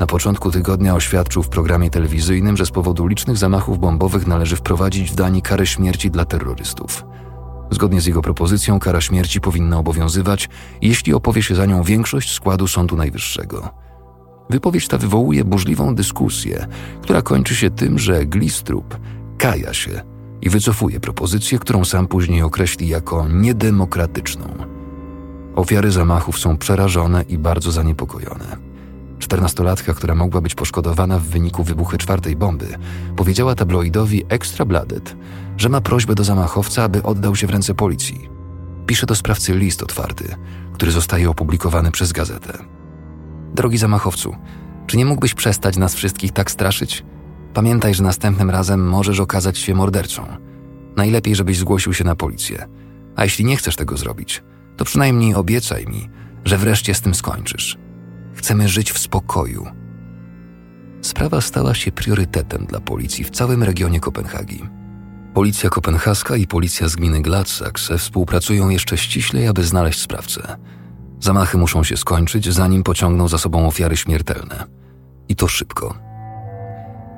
na 0.00 0.06
początku 0.06 0.50
tygodnia 0.50 0.94
oświadczył 0.94 1.42
w 1.42 1.48
programie 1.48 1.90
telewizyjnym, 1.90 2.56
że 2.56 2.66
z 2.66 2.70
powodu 2.70 3.06
licznych 3.06 3.36
zamachów 3.36 3.78
bombowych 3.78 4.26
należy 4.26 4.56
wprowadzić 4.56 5.10
w 5.10 5.14
Danii 5.14 5.42
karę 5.42 5.66
śmierci 5.66 6.10
dla 6.10 6.24
terrorystów– 6.24 7.04
Zgodnie 7.70 8.00
z 8.00 8.06
jego 8.06 8.22
propozycją 8.22 8.78
kara 8.78 9.00
śmierci 9.00 9.40
powinna 9.40 9.78
obowiązywać, 9.78 10.48
jeśli 10.82 11.14
opowie 11.14 11.42
się 11.42 11.54
za 11.54 11.66
nią 11.66 11.82
większość 11.82 12.32
składu 12.34 12.68
Sądu 12.68 12.96
Najwyższego. 12.96 13.70
Wypowiedź 14.50 14.88
ta 14.88 14.98
wywołuje 14.98 15.44
burzliwą 15.44 15.94
dyskusję, 15.94 16.66
która 17.02 17.22
kończy 17.22 17.54
się 17.54 17.70
tym, 17.70 17.98
że 17.98 18.26
Glistrup 18.26 18.98
kaja 19.38 19.74
się 19.74 20.02
i 20.42 20.50
wycofuje 20.50 21.00
propozycję, 21.00 21.58
którą 21.58 21.84
sam 21.84 22.06
później 22.06 22.42
określi 22.42 22.88
jako 22.88 23.28
niedemokratyczną. 23.28 24.44
Ofiary 25.56 25.90
zamachów 25.90 26.38
są 26.38 26.56
przerażone 26.56 27.22
i 27.22 27.38
bardzo 27.38 27.72
zaniepokojone. 27.72 28.65
Czternastolatka, 29.18 29.94
która 29.94 30.14
mogła 30.14 30.40
być 30.40 30.54
poszkodowana 30.54 31.18
w 31.18 31.22
wyniku 31.22 31.64
wybuchu 31.64 31.96
czwartej 31.96 32.36
bomby, 32.36 32.78
powiedziała 33.16 33.54
tabloidowi 33.54 34.24
Extra 34.28 34.64
Bladet, 34.64 35.16
że 35.56 35.68
ma 35.68 35.80
prośbę 35.80 36.14
do 36.14 36.24
zamachowca, 36.24 36.82
aby 36.82 37.02
oddał 37.02 37.36
się 37.36 37.46
w 37.46 37.50
ręce 37.50 37.74
policji. 37.74 38.28
Pisze 38.86 39.06
do 39.06 39.14
sprawcy 39.14 39.54
list 39.54 39.82
otwarty, 39.82 40.36
który 40.72 40.92
zostaje 40.92 41.30
opublikowany 41.30 41.90
przez 41.90 42.12
gazetę. 42.12 42.58
Drogi 43.54 43.78
zamachowcu, 43.78 44.36
czy 44.86 44.96
nie 44.96 45.06
mógłbyś 45.06 45.34
przestać 45.34 45.76
nas 45.76 45.94
wszystkich 45.94 46.32
tak 46.32 46.50
straszyć? 46.50 47.04
Pamiętaj, 47.54 47.94
że 47.94 48.02
następnym 48.02 48.50
razem 48.50 48.88
możesz 48.88 49.20
okazać 49.20 49.58
się 49.58 49.74
mordercą. 49.74 50.26
Najlepiej, 50.96 51.34
żebyś 51.34 51.58
zgłosił 51.58 51.94
się 51.94 52.04
na 52.04 52.16
policję. 52.16 52.66
A 53.16 53.24
jeśli 53.24 53.44
nie 53.44 53.56
chcesz 53.56 53.76
tego 53.76 53.96
zrobić, 53.96 54.42
to 54.76 54.84
przynajmniej 54.84 55.34
obiecaj 55.34 55.86
mi, 55.86 56.08
że 56.44 56.58
wreszcie 56.58 56.94
z 56.94 57.00
tym 57.00 57.14
skończysz. 57.14 57.78
Chcemy 58.36 58.68
żyć 58.68 58.92
w 58.92 58.98
spokoju. 58.98 59.66
Sprawa 61.02 61.40
stała 61.40 61.74
się 61.74 61.92
priorytetem 61.92 62.66
dla 62.66 62.80
policji 62.80 63.24
w 63.24 63.30
całym 63.30 63.62
regionie 63.62 64.00
Kopenhagi. 64.00 64.62
Policja 65.34 65.70
kopenhaska 65.70 66.36
i 66.36 66.46
policja 66.46 66.88
z 66.88 66.96
gminy 66.96 67.22
Gladsaxe 67.22 67.98
współpracują 67.98 68.68
jeszcze 68.68 68.96
ściślej, 68.96 69.48
aby 69.48 69.64
znaleźć 69.64 70.00
sprawcę. 70.00 70.56
Zamachy 71.20 71.58
muszą 71.58 71.84
się 71.84 71.96
skończyć, 71.96 72.52
zanim 72.52 72.82
pociągną 72.82 73.28
za 73.28 73.38
sobą 73.38 73.66
ofiary 73.66 73.96
śmiertelne. 73.96 74.64
I 75.28 75.36
to 75.36 75.48
szybko. 75.48 75.94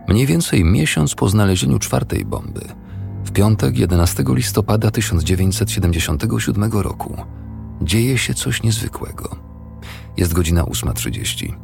Mniej 0.09 0.27
więcej 0.27 0.65
miesiąc 0.65 1.15
po 1.15 1.29
znalezieniu 1.29 1.79
czwartej 1.79 2.25
bomby, 2.25 2.65
w 3.25 3.33
piątek 3.33 3.79
11 3.79 4.25
listopada 4.29 4.91
1977 4.91 6.73
roku, 6.73 7.17
dzieje 7.83 8.19
się 8.19 8.35
coś 8.35 8.63
niezwykłego. 8.63 9.48
Jest 10.19 10.33
godzina 10.33 10.63
8.30. 10.63 11.55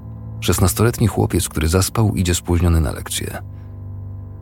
Szesnastoletni 0.40 1.06
chłopiec, 1.06 1.48
który 1.48 1.68
zaspał, 1.68 2.14
idzie 2.14 2.34
spóźniony 2.34 2.80
na 2.80 2.92
lekcję. 2.92 3.42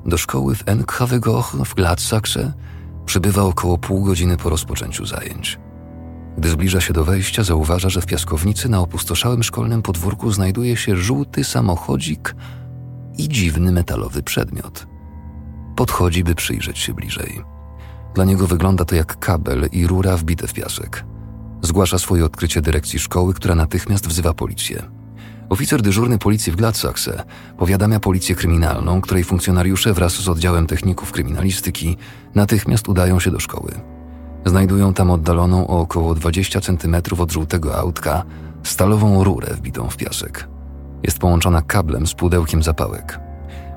Do 0.06 0.18
szkoły 0.18 0.54
w 0.54 0.68
Enkhavegoch 0.68 1.56
w 1.64 1.74
Gladsaxe 1.74 2.52
przybywa 3.06 3.42
około 3.42 3.78
pół 3.78 4.04
godziny 4.04 4.36
po 4.36 4.50
rozpoczęciu 4.50 5.06
zajęć. 5.06 5.58
Gdy 6.38 6.48
zbliża 6.48 6.80
się 6.80 6.92
do 6.92 7.04
wejścia, 7.04 7.42
zauważa, 7.42 7.88
że 7.88 8.00
w 8.00 8.06
piaskownicy 8.06 8.68
na 8.68 8.80
opustoszałym 8.80 9.42
szkolnym 9.42 9.82
podwórku 9.82 10.30
znajduje 10.30 10.76
się 10.76 10.96
żółty 10.96 11.44
samochodzik 11.44 12.34
i 13.18 13.28
dziwny 13.28 13.72
metalowy 13.72 14.22
przedmiot. 14.22 14.86
Podchodzi, 15.76 16.24
by 16.24 16.34
przyjrzeć 16.34 16.78
się 16.78 16.94
bliżej. 16.94 17.40
Dla 18.14 18.24
niego 18.24 18.46
wygląda 18.46 18.84
to 18.84 18.94
jak 18.94 19.18
kabel 19.18 19.68
i 19.72 19.86
rura 19.86 20.16
wbite 20.16 20.46
w 20.46 20.52
piasek. 20.52 21.11
Zgłasza 21.62 21.98
swoje 21.98 22.24
odkrycie 22.24 22.62
dyrekcji 22.62 22.98
szkoły, 22.98 23.34
która 23.34 23.54
natychmiast 23.54 24.06
wzywa 24.06 24.34
policję. 24.34 24.82
Oficer 25.48 25.82
dyżurny 25.82 26.18
policji 26.18 26.52
w 26.52 26.56
Gladsaxe 26.56 27.24
powiadamia 27.58 28.00
policję 28.00 28.34
kryminalną, 28.34 29.00
której 29.00 29.24
funkcjonariusze 29.24 29.94
wraz 29.94 30.12
z 30.12 30.28
oddziałem 30.28 30.66
techników 30.66 31.12
kryminalistyki 31.12 31.96
natychmiast 32.34 32.88
udają 32.88 33.20
się 33.20 33.30
do 33.30 33.40
szkoły. 33.40 33.72
Znajdują 34.46 34.94
tam 34.94 35.10
oddaloną 35.10 35.66
o 35.66 35.80
około 35.80 36.14
20 36.14 36.60
cm 36.60 36.96
od 37.18 37.32
żółtego 37.32 37.78
autka 37.78 38.24
stalową 38.62 39.24
rurę 39.24 39.54
wbitą 39.54 39.88
w 39.88 39.96
piasek. 39.96 40.48
Jest 41.02 41.18
połączona 41.18 41.62
kablem 41.62 42.06
z 42.06 42.14
pudełkiem 42.14 42.62
zapałek. 42.62 43.20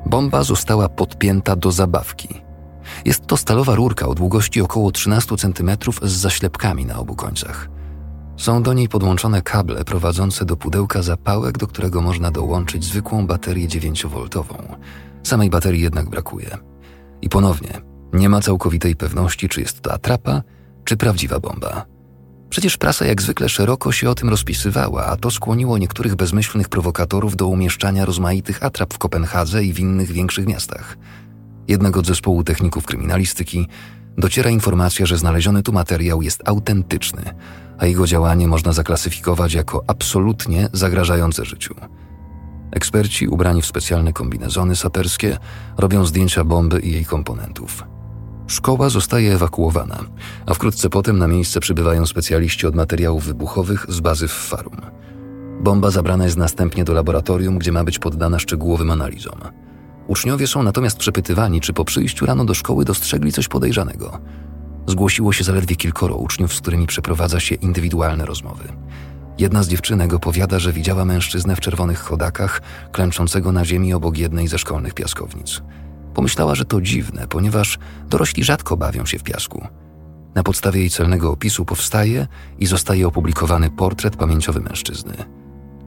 Bomba 0.05 0.43
została 0.43 0.89
podpięta 0.89 1.55
do 1.55 1.71
zabawki. 1.71 2.41
Jest 3.05 3.27
to 3.27 3.37
stalowa 3.37 3.75
rurka 3.75 4.07
o 4.07 4.15
długości 4.15 4.61
około 4.61 4.91
13 4.91 5.35
cm 5.37 5.71
z 6.01 6.11
zaślepkami 6.11 6.85
na 6.85 6.99
obu 6.99 7.15
końcach. 7.15 7.74
Są 8.37 8.63
do 8.63 8.73
niej 8.73 8.89
podłączone 8.89 9.41
kable 9.41 9.85
prowadzące 9.85 10.45
do 10.45 10.57
pudełka 10.57 11.01
zapałek, 11.01 11.57
do 11.57 11.67
którego 11.67 12.01
można 12.01 12.31
dołączyć 12.31 12.83
zwykłą 12.83 13.27
baterię 13.27 13.67
9V. 13.67 14.45
Samej 15.23 15.49
baterii 15.49 15.81
jednak 15.81 16.09
brakuje. 16.09 16.57
I 17.21 17.29
ponownie, 17.29 17.81
nie 18.13 18.29
ma 18.29 18.41
całkowitej 18.41 18.95
pewności, 18.95 19.49
czy 19.49 19.61
jest 19.61 19.81
to 19.81 19.93
atrapa, 19.93 20.41
czy 20.83 20.97
prawdziwa 20.97 21.39
bomba. 21.39 21.85
Przecież 22.49 22.77
prasa 22.77 23.05
jak 23.05 23.21
zwykle 23.21 23.49
szeroko 23.49 23.91
się 23.91 24.09
o 24.09 24.15
tym 24.15 24.29
rozpisywała, 24.29 25.05
a 25.05 25.15
to 25.15 25.31
skłoniło 25.31 25.77
niektórych 25.77 26.15
bezmyślnych 26.15 26.69
prowokatorów 26.69 27.35
do 27.35 27.47
umieszczania 27.47 28.05
rozmaitych 28.05 28.63
atrap 28.63 28.93
w 28.93 28.97
Kopenhadze 28.97 29.63
i 29.63 29.73
w 29.73 29.79
innych 29.79 30.11
większych 30.11 30.47
miastach. 30.47 30.97
Jednak 31.67 31.97
od 31.97 32.07
zespołu 32.07 32.43
techników 32.43 32.85
kryminalistyki 32.85 33.67
dociera 34.17 34.49
informacja, 34.49 35.05
że 35.05 35.17
znaleziony 35.17 35.63
tu 35.63 35.71
materiał 35.71 36.21
jest 36.21 36.49
autentyczny, 36.49 37.23
a 37.77 37.85
jego 37.85 38.07
działanie 38.07 38.47
można 38.47 38.73
zaklasyfikować 38.73 39.53
jako 39.53 39.83
absolutnie 39.87 40.69
zagrażające 40.73 41.45
życiu. 41.45 41.75
Eksperci 42.71 43.27
ubrani 43.27 43.61
w 43.61 43.65
specjalne 43.65 44.13
kombinezony 44.13 44.75
saperskie 44.75 45.37
robią 45.77 46.05
zdjęcia 46.05 46.43
bomby 46.43 46.79
i 46.79 46.91
jej 46.91 47.05
komponentów. 47.05 47.83
Szkoła 48.47 48.89
zostaje 48.89 49.33
ewakuowana, 49.33 49.99
a 50.45 50.53
wkrótce 50.53 50.89
potem 50.89 51.17
na 51.17 51.27
miejsce 51.27 51.59
przybywają 51.59 52.05
specjaliści 52.05 52.67
od 52.67 52.75
materiałów 52.75 53.25
wybuchowych 53.25 53.85
z 53.89 53.99
bazy 53.99 54.27
w 54.27 54.31
Farum. 54.31 54.81
Bomba 55.61 55.91
zabrana 55.91 56.25
jest 56.25 56.37
następnie 56.37 56.83
do 56.83 56.93
laboratorium, 56.93 57.57
gdzie 57.57 57.71
ma 57.71 57.83
być 57.83 57.99
poddana 57.99 58.39
szczegółowym 58.39 58.91
analizom. 58.91 59.39
Uczniowie 60.07 60.47
są 60.47 60.63
natomiast 60.63 60.97
przepytywani, 60.97 61.61
czy 61.61 61.73
po 61.73 61.85
przyjściu 61.85 62.25
rano 62.25 62.45
do 62.45 62.53
szkoły 62.53 62.85
dostrzegli 62.85 63.31
coś 63.31 63.47
podejrzanego. 63.47 64.19
Zgłosiło 64.87 65.33
się 65.33 65.43
zaledwie 65.43 65.75
kilkoro 65.75 66.15
uczniów, 66.15 66.53
z 66.53 66.61
którymi 66.61 66.87
przeprowadza 66.87 67.39
się 67.39 67.55
indywidualne 67.55 68.25
rozmowy. 68.25 68.63
Jedna 69.37 69.63
z 69.63 69.67
dziewczynek 69.67 70.13
opowiada, 70.13 70.59
że 70.59 70.73
widziała 70.73 71.05
mężczyznę 71.05 71.55
w 71.55 71.59
czerwonych 71.59 71.99
chodakach, 71.99 72.61
klęczącego 72.91 73.51
na 73.51 73.65
ziemi 73.65 73.93
obok 73.93 74.17
jednej 74.17 74.47
ze 74.47 74.57
szkolnych 74.57 74.93
piaskownic. 74.93 75.61
Pomyślała, 76.13 76.55
że 76.55 76.65
to 76.65 76.81
dziwne, 76.81 77.27
ponieważ 77.27 77.79
dorośli 78.09 78.43
rzadko 78.43 78.77
bawią 78.77 79.05
się 79.05 79.19
w 79.19 79.23
piasku. 79.23 79.67
Na 80.35 80.43
podstawie 80.43 80.79
jej 80.79 80.89
celnego 80.89 81.31
opisu 81.31 81.65
powstaje 81.65 82.27
i 82.59 82.65
zostaje 82.65 83.07
opublikowany 83.07 83.69
portret 83.69 84.15
pamięciowy 84.15 84.59
mężczyzny. 84.59 85.13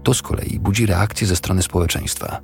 To 0.02 0.14
z 0.14 0.22
kolei 0.22 0.58
budzi 0.60 0.86
reakcję 0.86 1.26
ze 1.26 1.36
strony 1.36 1.62
społeczeństwa. 1.62 2.40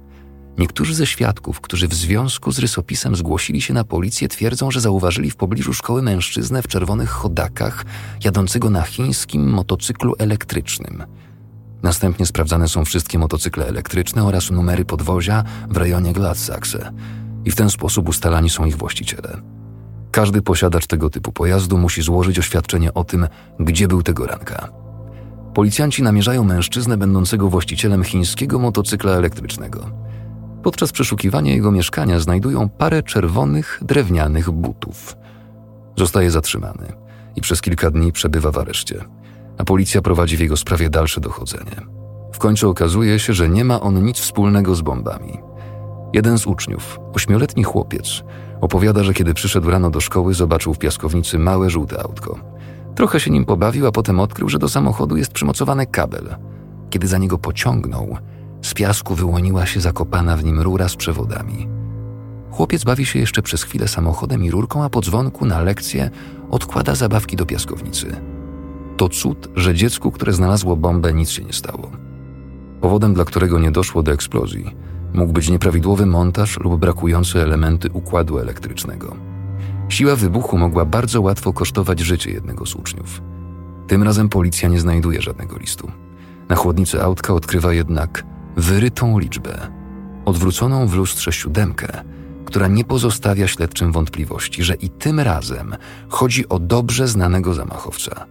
Niektórzy 0.58 0.94
ze 0.94 1.06
świadków, 1.06 1.60
którzy 1.60 1.88
w 1.88 1.94
związku 1.94 2.52
z 2.52 2.58
rysopisem 2.58 3.16
zgłosili 3.16 3.60
się 3.60 3.74
na 3.74 3.84
policję, 3.84 4.28
twierdzą, 4.28 4.70
że 4.70 4.80
zauważyli 4.80 5.30
w 5.30 5.36
pobliżu 5.36 5.74
szkoły 5.74 6.02
mężczyznę 6.02 6.62
w 6.62 6.68
czerwonych 6.68 7.10
chodakach 7.10 7.84
jadącego 8.24 8.70
na 8.70 8.82
chińskim 8.82 9.50
motocyklu 9.50 10.14
elektrycznym. 10.18 11.04
Następnie 11.82 12.26
sprawdzane 12.26 12.68
są 12.68 12.84
wszystkie 12.84 13.18
motocykle 13.18 13.66
elektryczne 13.66 14.24
oraz 14.24 14.50
numery 14.50 14.84
podwozia 14.84 15.44
w 15.68 15.76
rejonie 15.76 16.12
Gladsaxe 16.12 16.92
i 17.44 17.50
w 17.50 17.56
ten 17.56 17.70
sposób 17.70 18.08
ustalani 18.08 18.50
są 18.50 18.64
ich 18.64 18.76
właściciele. 18.76 19.40
Każdy 20.10 20.42
posiadacz 20.42 20.86
tego 20.86 21.10
typu 21.10 21.32
pojazdu 21.32 21.78
musi 21.78 22.02
złożyć 22.02 22.38
oświadczenie 22.38 22.94
o 22.94 23.04
tym, 23.04 23.26
gdzie 23.60 23.88
był 23.88 24.02
tego 24.02 24.26
ranka. 24.26 24.68
Policjanci 25.54 26.02
namierzają 26.02 26.44
mężczyznę 26.44 26.96
będącego 26.96 27.50
właścicielem 27.50 28.04
chińskiego 28.04 28.58
motocykla 28.58 29.12
elektrycznego. 29.12 29.90
Podczas 30.64 30.92
przeszukiwania 30.92 31.54
jego 31.54 31.72
mieszkania 31.72 32.20
znajdują 32.20 32.68
parę 32.68 33.02
czerwonych, 33.02 33.80
drewnianych 33.82 34.50
butów. 34.50 35.16
Zostaje 35.98 36.30
zatrzymany 36.30 36.92
i 37.36 37.40
przez 37.40 37.60
kilka 37.60 37.90
dni 37.90 38.12
przebywa 38.12 38.50
w 38.50 38.58
areszcie, 38.58 39.04
a 39.58 39.64
policja 39.64 40.02
prowadzi 40.02 40.36
w 40.36 40.40
jego 40.40 40.56
sprawie 40.56 40.90
dalsze 40.90 41.20
dochodzenie. 41.20 41.76
W 42.32 42.38
końcu 42.38 42.70
okazuje 42.70 43.18
się, 43.18 43.32
że 43.32 43.48
nie 43.48 43.64
ma 43.64 43.80
on 43.80 44.04
nic 44.04 44.18
wspólnego 44.18 44.74
z 44.74 44.82
bombami. 44.82 45.38
Jeden 46.12 46.38
z 46.38 46.46
uczniów, 46.46 47.00
ośmioletni 47.14 47.64
chłopiec, 47.64 48.22
opowiada, 48.60 49.04
że 49.04 49.14
kiedy 49.14 49.34
przyszedł 49.34 49.70
rano 49.70 49.90
do 49.90 50.00
szkoły, 50.00 50.34
zobaczył 50.34 50.74
w 50.74 50.78
piaskownicy 50.78 51.38
małe 51.38 51.70
żółte 51.70 52.02
autko. 52.02 52.38
Trochę 52.94 53.20
się 53.20 53.30
nim 53.30 53.44
pobawił, 53.44 53.86
a 53.86 53.92
potem 53.92 54.20
odkrył, 54.20 54.48
że 54.48 54.58
do 54.58 54.68
samochodu 54.68 55.16
jest 55.16 55.32
przymocowany 55.32 55.86
kabel. 55.86 56.36
Kiedy 56.90 57.06
za 57.06 57.18
niego 57.18 57.38
pociągnął, 57.38 58.18
z 58.64 58.74
piasku 58.74 59.14
wyłoniła 59.14 59.66
się 59.66 59.80
zakopana 59.80 60.36
w 60.36 60.44
nim 60.44 60.60
rura 60.60 60.88
z 60.88 60.96
przewodami. 60.96 61.68
Chłopiec 62.50 62.84
bawi 62.84 63.06
się 63.06 63.18
jeszcze 63.18 63.42
przez 63.42 63.62
chwilę 63.62 63.88
samochodem 63.88 64.44
i 64.44 64.50
rurką, 64.50 64.84
a 64.84 64.88
po 64.88 65.00
dzwonku 65.00 65.46
na 65.46 65.60
lekcję 65.60 66.10
odkłada 66.50 66.94
zabawki 66.94 67.36
do 67.36 67.46
piaskownicy. 67.46 68.16
To 68.96 69.08
cud, 69.08 69.48
że 69.56 69.74
dziecku, 69.74 70.10
które 70.10 70.32
znalazło 70.32 70.76
bombę, 70.76 71.14
nic 71.14 71.30
się 71.30 71.44
nie 71.44 71.52
stało. 71.52 71.90
Powodem, 72.80 73.14
dla 73.14 73.24
którego 73.24 73.58
nie 73.58 73.70
doszło 73.70 74.02
do 74.02 74.12
eksplozji, 74.12 74.76
mógł 75.14 75.32
być 75.32 75.48
nieprawidłowy 75.48 76.06
montaż 76.06 76.60
lub 76.60 76.80
brakujące 76.80 77.42
elementy 77.42 77.90
układu 77.90 78.38
elektrycznego. 78.38 79.16
Siła 79.88 80.16
wybuchu 80.16 80.58
mogła 80.58 80.84
bardzo 80.84 81.20
łatwo 81.20 81.52
kosztować 81.52 82.00
życie 82.00 82.30
jednego 82.30 82.66
z 82.66 82.74
uczniów. 82.74 83.22
Tym 83.86 84.02
razem 84.02 84.28
policja 84.28 84.68
nie 84.68 84.80
znajduje 84.80 85.22
żadnego 85.22 85.58
listu. 85.58 85.90
Na 86.48 86.56
chłodnicy 86.56 87.02
autka 87.02 87.34
odkrywa 87.34 87.72
jednak 87.72 88.33
wyrytą 88.56 89.18
liczbę, 89.18 89.58
odwróconą 90.24 90.86
w 90.86 90.94
lustrze 90.94 91.32
siódemkę, 91.32 91.88
która 92.44 92.68
nie 92.68 92.84
pozostawia 92.84 93.48
śledczym 93.48 93.92
wątpliwości, 93.92 94.64
że 94.64 94.74
i 94.74 94.90
tym 94.90 95.20
razem 95.20 95.76
chodzi 96.08 96.48
o 96.48 96.58
dobrze 96.58 97.08
znanego 97.08 97.54
zamachowca. 97.54 98.26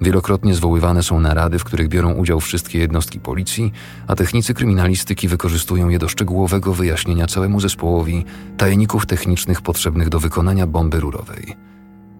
Wielokrotnie 0.00 0.54
zwoływane 0.54 1.02
są 1.02 1.20
narady, 1.20 1.58
w 1.58 1.64
których 1.64 1.88
biorą 1.88 2.12
udział 2.12 2.40
wszystkie 2.40 2.78
jednostki 2.78 3.20
policji, 3.20 3.72
a 4.06 4.14
technicy 4.14 4.54
kryminalistyki 4.54 5.28
wykorzystują 5.28 5.88
je 5.88 5.98
do 5.98 6.08
szczegółowego 6.08 6.74
wyjaśnienia 6.74 7.26
całemu 7.26 7.60
zespołowi 7.60 8.24
tajników 8.56 9.06
technicznych 9.06 9.62
potrzebnych 9.62 10.08
do 10.08 10.20
wykonania 10.20 10.66
bomby 10.66 11.00
rurowej. 11.00 11.56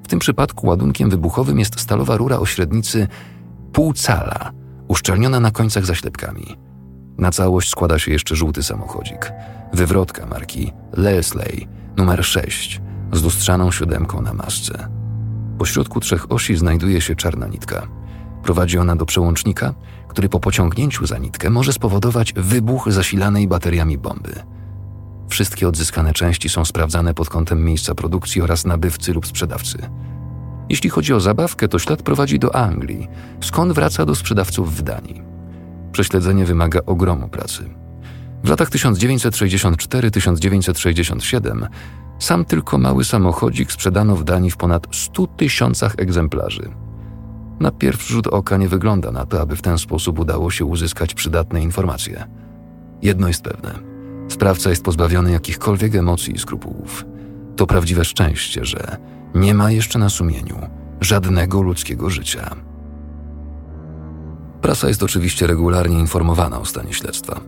W 0.05 0.09
tym 0.09 0.19
przypadku 0.19 0.67
ładunkiem 0.67 1.11
wybuchowym 1.11 1.59
jest 1.59 1.81
stalowa 1.81 2.17
rura 2.17 2.39
o 2.39 2.47
średnicy 2.47 3.09
pół 3.73 3.93
cala, 3.93 4.53
uszczelniona 4.89 5.41
na 5.41 5.51
końcach 5.51 5.87
zaślepkami. 5.87 6.65
Na 7.18 7.31
całość 7.31 7.70
składa 7.70 7.98
się 7.98 8.12
jeszcze 8.12 8.37
żółty 8.37 8.62
samochodzik. 8.62 9.33
Wywrotka 9.72 10.26
marki 10.26 10.72
Leslie 10.92 11.66
numer 11.96 12.24
6 12.24 12.81
z 13.12 13.22
lustrzaną 13.22 13.70
siódemką 13.70 14.22
na 14.22 14.35
masce. 14.35 14.88
Po 15.59 15.66
środku 15.66 16.00
trzech 16.00 16.33
osi 16.33 16.57
znajduje 16.57 17.00
się 17.00 17.14
czarna 17.14 17.46
nitka. 17.46 17.88
Prowadzi 18.42 18.79
ona 18.79 18.96
do 18.96 19.07
przełącznika, 19.07 19.74
który 20.09 20.29
po 20.29 20.40
pociągnięciu 20.40 21.07
za 21.07 21.18
nitkę 21.18 21.50
może 21.50 21.72
spowodować 21.72 22.33
wybuch 22.33 22.92
zasilanej 22.92 23.48
bateriami 23.48 23.98
bomby. 23.98 24.35
Wszystkie 25.29 25.68
odzyskane 25.68 26.12
części 26.12 26.48
są 26.48 26.64
sprawdzane 26.64 27.14
pod 27.14 27.29
kątem 27.29 27.64
miejsca 27.64 27.94
produkcji 27.94 28.42
oraz 28.42 28.64
nabywcy 28.64 29.12
lub 29.12 29.26
sprzedawcy. 29.26 29.79
Jeśli 30.68 30.90
chodzi 30.90 31.14
o 31.14 31.20
zabawkę, 31.20 31.68
to 31.68 31.79
ślad 31.79 32.02
prowadzi 32.02 32.38
do 32.38 32.55
Anglii, 32.55 33.09
skąd 33.40 33.72
wraca 33.72 34.05
do 34.05 34.14
sprzedawców 34.14 34.76
w 34.76 34.83
Danii. 34.83 35.36
Prześledzenie 35.97 36.45
wymaga 36.45 36.81
ogromu 36.87 37.29
pracy. 37.29 37.71
W 38.45 38.49
latach 38.49 38.71
1964-1967 38.71 41.67
sam 42.19 42.45
tylko 42.45 42.79
mały 42.79 43.05
samochodzik 43.05 43.73
sprzedano 43.73 44.17
w 44.17 44.25
Danii 44.25 44.51
w 44.51 44.57
ponad 44.57 44.87
100 44.93 45.27
tysiącach 45.27 45.95
egzemplarzy. 45.99 46.71
Na 47.61 47.71
pierwszy 47.71 48.13
rzut 48.13 48.27
oka 48.27 48.57
nie 48.57 48.69
wygląda 48.69 49.11
na 49.11 49.27
to, 49.27 49.41
aby 49.41 49.57
w 49.57 49.63
ten 49.63 49.79
sposób 49.79 50.19
udało 50.19 50.51
się 50.51 50.65
uzyskać 50.65 51.15
przydatne 51.15 51.63
informacje. 51.63 52.27
Jedno 53.03 53.29
jest 53.29 53.43
pewne: 53.43 53.75
sprawca 54.29 54.71
jest 54.71 54.85
pozbawiony 54.85 55.31
jakichkolwiek 55.31 55.95
emocji 55.95 56.35
i 56.35 56.39
skrupułów. 56.39 57.05
To 57.57 57.67
prawdziwe 57.67 58.05
szczęście, 58.05 58.65
że 58.65 58.97
nie 59.35 59.55
ma 59.55 59.71
jeszcze 59.71 59.99
na 59.99 60.09
sumieniu 60.09 60.57
żadnego 61.01 61.63
ludzkiego 61.63 62.11
życia. 62.11 62.57
Prasa 64.66 64.88
jest 64.88 65.02
oczywiście 65.02 65.46
regularnie 65.46 65.98
informowana 65.98 66.61
o 66.61 66.64
stanie 66.64 66.92
śledztwa. 66.92 67.40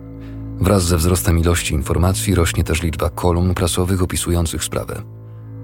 Wraz 0.60 0.84
ze 0.84 0.96
wzrostem 0.96 1.38
ilości 1.38 1.74
informacji 1.74 2.34
rośnie 2.34 2.64
też 2.64 2.82
liczba 2.82 3.10
kolumn 3.10 3.54
prasowych 3.54 4.02
opisujących 4.02 4.64
sprawę. 4.64 5.02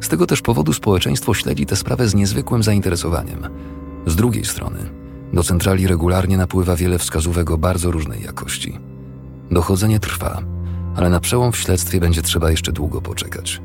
Z 0.01 0.09
tego 0.09 0.27
też 0.27 0.43
powodu 0.43 0.73
społeczeństwo 0.73 1.35
śledzi 1.35 1.67
tę 1.67 1.77
sprawę 1.77 2.09
z 2.09 2.15
niezwykłym 2.15 2.63
zainteresowaniem. 2.63 3.49
Z 4.07 4.17
drugiej 4.17 4.45
strony, 4.45 4.91
do 5.33 5.43
centrali 5.43 5.87
regularnie 5.87 6.37
napływa 6.37 6.77
wiele 6.77 6.99
wskazówek 6.99 7.51
o 7.51 7.59
bardzo 7.59 7.91
różnej 7.91 8.23
jakości. 8.23 8.79
Dochodzenie 9.51 10.01
trwa, 10.01 10.43
ale 10.97 11.11
na 11.11 11.21
przełom 11.21 11.53
w 11.53 11.57
śledztwie 11.57 12.01
będzie 12.01 12.23
trzeba 12.23 12.51
jeszcze 12.51 12.73
długo 12.73 13.01
poczekać. 13.01 13.61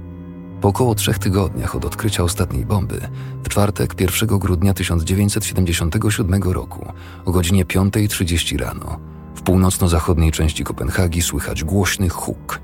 Po 0.62 0.68
około 0.68 0.96
trzech 0.96 1.20
tygodniach 1.20 1.76
od 1.76 1.86
odkrycia 1.86 2.24
ostatniej 2.24 2.66
bomby, 2.66 3.02
w 3.44 3.50
czwartek 3.50 4.02
1 4.02 4.40
grudnia 4.40 4.74
1977 4.74 6.44
roku 6.44 6.94
o 7.26 7.32
godzinie 7.32 7.66
5.30 7.66 8.60
rano, 8.60 9.00
w 9.36 9.42
północno-zachodniej 9.42 10.32
części 10.32 10.64
Kopenhagi 10.64 11.22
słychać 11.22 11.64
głośny 11.64 12.10
huk. 12.10 12.60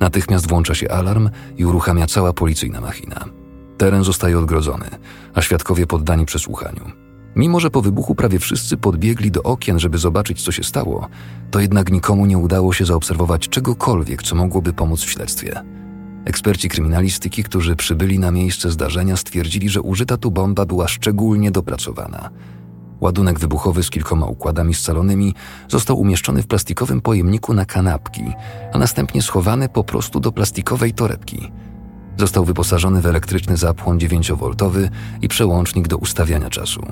Natychmiast 0.00 0.48
włącza 0.48 0.74
się 0.74 0.90
alarm 0.90 1.30
i 1.56 1.64
uruchamia 1.64 2.06
cała 2.06 2.32
policyjna 2.32 2.80
machina. 2.80 3.24
Teren 3.78 4.04
zostaje 4.04 4.38
odgrodzony, 4.38 4.86
a 5.34 5.42
świadkowie 5.42 5.86
poddani 5.86 6.26
przesłuchaniu. 6.26 6.90
Mimo, 7.36 7.60
że 7.60 7.70
po 7.70 7.82
wybuchu 7.82 8.14
prawie 8.14 8.38
wszyscy 8.38 8.76
podbiegli 8.76 9.30
do 9.30 9.42
okien, 9.42 9.78
żeby 9.78 9.98
zobaczyć, 9.98 10.42
co 10.42 10.52
się 10.52 10.64
stało, 10.64 11.08
to 11.50 11.60
jednak 11.60 11.92
nikomu 11.92 12.26
nie 12.26 12.38
udało 12.38 12.72
się 12.72 12.84
zaobserwować 12.84 13.48
czegokolwiek, 13.48 14.22
co 14.22 14.36
mogłoby 14.36 14.72
pomóc 14.72 15.02
w 15.02 15.10
śledztwie. 15.10 15.62
Eksperci 16.26 16.68
kryminalistyki, 16.68 17.42
którzy 17.42 17.76
przybyli 17.76 18.18
na 18.18 18.30
miejsce 18.30 18.70
zdarzenia, 18.70 19.16
stwierdzili, 19.16 19.68
że 19.68 19.80
użyta 19.80 20.16
tu 20.16 20.30
bomba 20.30 20.66
była 20.66 20.88
szczególnie 20.88 21.50
dopracowana. 21.50 22.30
Ładunek 23.00 23.38
wybuchowy 23.38 23.82
z 23.82 23.90
kilkoma 23.90 24.26
układami 24.26 24.74
scalonymi 24.74 25.34
został 25.68 26.00
umieszczony 26.00 26.42
w 26.42 26.46
plastikowym 26.46 27.00
pojemniku 27.00 27.54
na 27.54 27.64
kanapki, 27.64 28.24
a 28.72 28.78
następnie 28.78 29.22
schowany 29.22 29.68
po 29.68 29.84
prostu 29.84 30.20
do 30.20 30.32
plastikowej 30.32 30.92
torebki. 30.92 31.52
Został 32.16 32.44
wyposażony 32.44 33.00
w 33.00 33.06
elektryczny 33.06 33.56
zapłon 33.56 33.98
9V 33.98 34.88
i 35.22 35.28
przełącznik 35.28 35.88
do 35.88 35.96
ustawiania 35.96 36.50
czasu. 36.50 36.86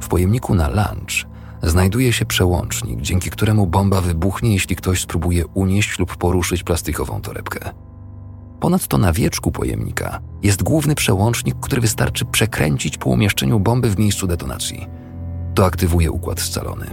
W 0.00 0.08
pojemniku 0.08 0.54
na 0.54 0.68
lunch 0.68 1.26
znajduje 1.62 2.12
się 2.12 2.26
przełącznik, 2.26 3.00
dzięki 3.00 3.30
któremu 3.30 3.66
bomba 3.66 4.00
wybuchnie, 4.00 4.52
jeśli 4.52 4.76
ktoś 4.76 5.00
spróbuje 5.00 5.46
unieść 5.46 5.98
lub 5.98 6.16
poruszyć 6.16 6.62
plastikową 6.62 7.20
torebkę. 7.20 7.89
Ponadto 8.60 8.98
na 8.98 9.12
wieczku 9.12 9.50
pojemnika 9.50 10.20
jest 10.42 10.62
główny 10.62 10.94
przełącznik, 10.94 11.54
który 11.60 11.80
wystarczy 11.80 12.24
przekręcić 12.24 12.98
po 12.98 13.10
umieszczeniu 13.10 13.60
bomby 13.60 13.90
w 13.90 13.98
miejscu 13.98 14.26
detonacji. 14.26 14.86
To 15.54 15.64
aktywuje 15.64 16.10
układ 16.10 16.40
scalony. 16.40 16.86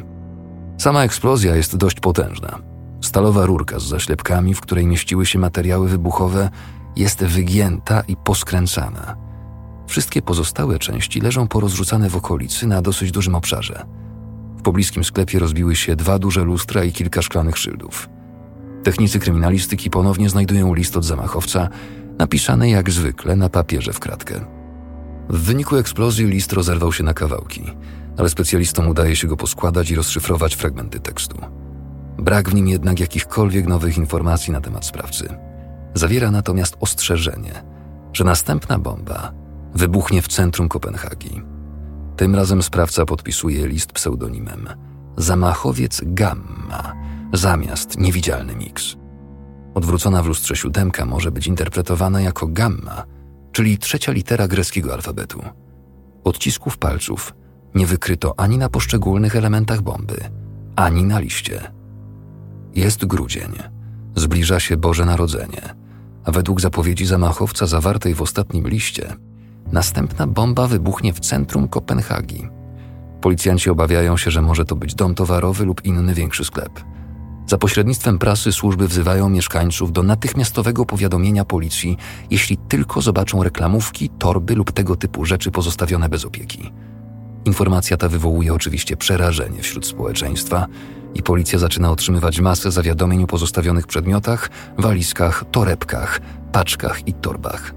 Sama 0.77 1.03
eksplozja 1.03 1.55
jest 1.55 1.75
dość 1.75 1.99
potężna. 1.99 2.59
Stalowa 3.01 3.45
rurka 3.45 3.79
z 3.79 3.83
zaślepkami, 3.83 4.53
w 4.53 4.61
której 4.61 4.87
mieściły 4.87 5.25
się 5.25 5.39
materiały 5.39 5.89
wybuchowe, 5.89 6.49
jest 6.95 7.23
wygięta 7.23 8.01
i 8.01 8.15
poskręcana. 8.15 9.15
Wszystkie 9.87 10.21
pozostałe 10.21 10.79
części 10.79 11.21
leżą 11.21 11.47
porozrzucane 11.47 12.09
w 12.09 12.15
okolicy 12.15 12.67
na 12.67 12.81
dosyć 12.81 13.11
dużym 13.11 13.35
obszarze. 13.35 13.85
W 14.57 14.61
pobliskim 14.61 15.03
sklepie 15.03 15.39
rozbiły 15.39 15.75
się 15.75 15.95
dwa 15.95 16.19
duże 16.19 16.43
lustra 16.43 16.83
i 16.83 16.91
kilka 16.91 17.21
szklanych 17.21 17.57
szyldów. 17.57 18.09
Technicy 18.87 19.19
kryminalistyki 19.19 19.89
ponownie 19.89 20.29
znajdują 20.29 20.73
list 20.73 20.97
od 20.97 21.05
zamachowca, 21.05 21.69
napisany 22.19 22.69
jak 22.69 22.89
zwykle 22.89 23.35
na 23.35 23.49
papierze 23.49 23.93
w 23.93 23.99
kratkę. 23.99 24.45
W 25.29 25.39
wyniku 25.39 25.75
eksplozji 25.75 26.25
list 26.25 26.53
rozerwał 26.53 26.93
się 26.93 27.03
na 27.03 27.13
kawałki, 27.13 27.63
ale 28.17 28.29
specjalistom 28.29 28.87
udaje 28.87 29.15
się 29.15 29.27
go 29.27 29.37
poskładać 29.37 29.91
i 29.91 29.95
rozszyfrować 29.95 30.55
fragmenty 30.55 30.99
tekstu. 30.99 31.37
Brak 32.17 32.49
w 32.49 32.53
nim 32.53 32.67
jednak 32.67 32.99
jakichkolwiek 32.99 33.67
nowych 33.67 33.97
informacji 33.97 34.53
na 34.53 34.61
temat 34.61 34.85
sprawcy. 34.85 35.29
Zawiera 35.93 36.31
natomiast 36.31 36.77
ostrzeżenie, 36.79 37.63
że 38.13 38.23
następna 38.23 38.79
bomba 38.79 39.33
wybuchnie 39.75 40.21
w 40.21 40.27
centrum 40.27 40.69
Kopenhagi. 40.69 41.41
Tym 42.17 42.35
razem 42.35 42.63
sprawca 42.63 43.05
podpisuje 43.05 43.67
list 43.67 43.91
pseudonimem 43.91 44.67
Zamachowiec 45.17 46.01
Gamma 46.05 46.93
zamiast 47.33 47.97
niewidzialny 47.97 48.55
Mix. 48.55 48.95
Odwrócona 49.73 50.23
w 50.23 50.27
lustrze 50.27 50.55
siódemka 50.55 51.05
może 51.05 51.31
być 51.31 51.47
interpretowana 51.47 52.21
jako 52.21 52.47
gamma, 52.47 53.03
czyli 53.51 53.77
trzecia 53.77 54.11
litera 54.11 54.47
greckiego 54.47 54.93
alfabetu. 54.93 55.41
Odcisków 56.23 56.77
palców 56.77 57.33
nie 57.75 57.85
wykryto 57.85 58.39
ani 58.39 58.57
na 58.57 58.69
poszczególnych 58.69 59.35
elementach 59.35 59.81
bomby, 59.81 60.17
ani 60.75 61.03
na 61.03 61.19
liście. 61.19 61.71
Jest 62.75 63.05
grudzień. 63.05 63.51
Zbliża 64.15 64.59
się 64.59 64.77
Boże 64.77 65.05
Narodzenie, 65.05 65.61
a 66.23 66.31
według 66.31 66.61
zapowiedzi 66.61 67.05
zamachowca 67.05 67.65
zawartej 67.65 68.13
w 68.13 68.21
ostatnim 68.21 68.67
liście, 68.67 69.13
następna 69.71 70.27
bomba 70.27 70.67
wybuchnie 70.67 71.13
w 71.13 71.19
centrum 71.19 71.67
Kopenhagi. 71.67 72.47
Policjanci 73.21 73.69
obawiają 73.69 74.17
się, 74.17 74.31
że 74.31 74.41
może 74.41 74.65
to 74.65 74.75
być 74.75 74.95
dom 74.95 75.15
towarowy 75.15 75.65
lub 75.65 75.85
inny 75.85 76.13
większy 76.13 76.45
sklep. 76.45 76.79
Za 77.47 77.57
pośrednictwem 77.57 78.19
prasy 78.19 78.51
służby 78.51 78.87
wzywają 78.87 79.29
mieszkańców 79.29 79.91
do 79.91 80.03
natychmiastowego 80.03 80.85
powiadomienia 80.85 81.45
policji, 81.45 81.97
jeśli 82.31 82.57
tylko 82.57 83.01
zobaczą 83.01 83.43
reklamówki, 83.43 84.09
torby 84.09 84.55
lub 84.55 84.71
tego 84.71 84.95
typu 84.95 85.25
rzeczy 85.25 85.51
pozostawione 85.51 86.09
bez 86.09 86.25
opieki. 86.25 86.73
Informacja 87.45 87.97
ta 87.97 88.09
wywołuje 88.09 88.53
oczywiście 88.53 88.97
przerażenie 88.97 89.61
wśród 89.61 89.87
społeczeństwa 89.87 90.67
i 91.13 91.23
policja 91.23 91.59
zaczyna 91.59 91.91
otrzymywać 91.91 92.39
masę 92.39 92.71
zawiadomień 92.71 93.23
o 93.23 93.27
pozostawionych 93.27 93.87
przedmiotach, 93.87 94.49
walizkach, 94.77 95.43
torebkach, 95.51 96.21
paczkach 96.51 97.07
i 97.07 97.13
torbach. 97.13 97.73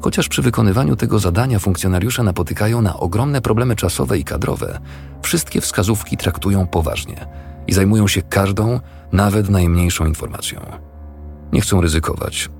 Chociaż 0.00 0.28
przy 0.28 0.42
wykonywaniu 0.42 0.96
tego 0.96 1.18
zadania 1.18 1.58
funkcjonariusze 1.58 2.22
napotykają 2.22 2.82
na 2.82 2.96
ogromne 2.96 3.40
problemy 3.40 3.76
czasowe 3.76 4.18
i 4.18 4.24
kadrowe, 4.24 4.78
wszystkie 5.22 5.60
wskazówki 5.60 6.16
traktują 6.16 6.66
poważnie 6.66 7.51
i 7.66 7.72
zajmują 7.72 8.08
się 8.08 8.22
każdą, 8.22 8.80
nawet 9.12 9.50
najmniejszą 9.50 10.06
informacją. 10.06 10.60
Nie 11.52 11.60
chcą 11.60 11.80
ryzykować. 11.80 12.50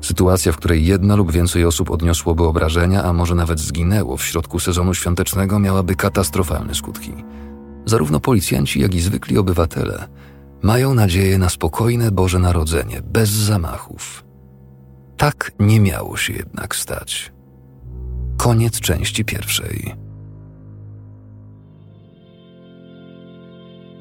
Sytuacja, 0.00 0.52
w 0.52 0.56
której 0.56 0.86
jedna 0.86 1.16
lub 1.16 1.32
więcej 1.32 1.64
osób 1.64 1.90
odniosłoby 1.90 2.44
obrażenia, 2.44 3.04
a 3.04 3.12
może 3.12 3.34
nawet 3.34 3.60
zginęło 3.60 4.16
w 4.16 4.24
środku 4.24 4.60
sezonu 4.60 4.94
świątecznego, 4.94 5.58
miałaby 5.58 5.94
katastrofalne 5.94 6.74
skutki. 6.74 7.12
Zarówno 7.86 8.20
policjanci, 8.20 8.80
jak 8.80 8.94
i 8.94 9.00
zwykli 9.00 9.38
obywatele 9.38 10.08
mają 10.62 10.94
nadzieję 10.94 11.38
na 11.38 11.48
spokojne 11.48 12.10
Boże 12.10 12.38
Narodzenie, 12.38 13.02
bez 13.02 13.28
zamachów. 13.28 14.24
Tak 15.16 15.52
nie 15.58 15.80
miało 15.80 16.16
się 16.16 16.32
jednak 16.32 16.76
stać. 16.76 17.32
Koniec 18.36 18.80
części 18.80 19.24
pierwszej. 19.24 19.94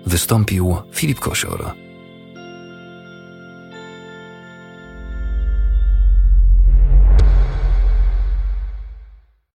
Wystąpił 0.05 0.75
Filip 0.91 1.19
Kosior. 1.19 1.81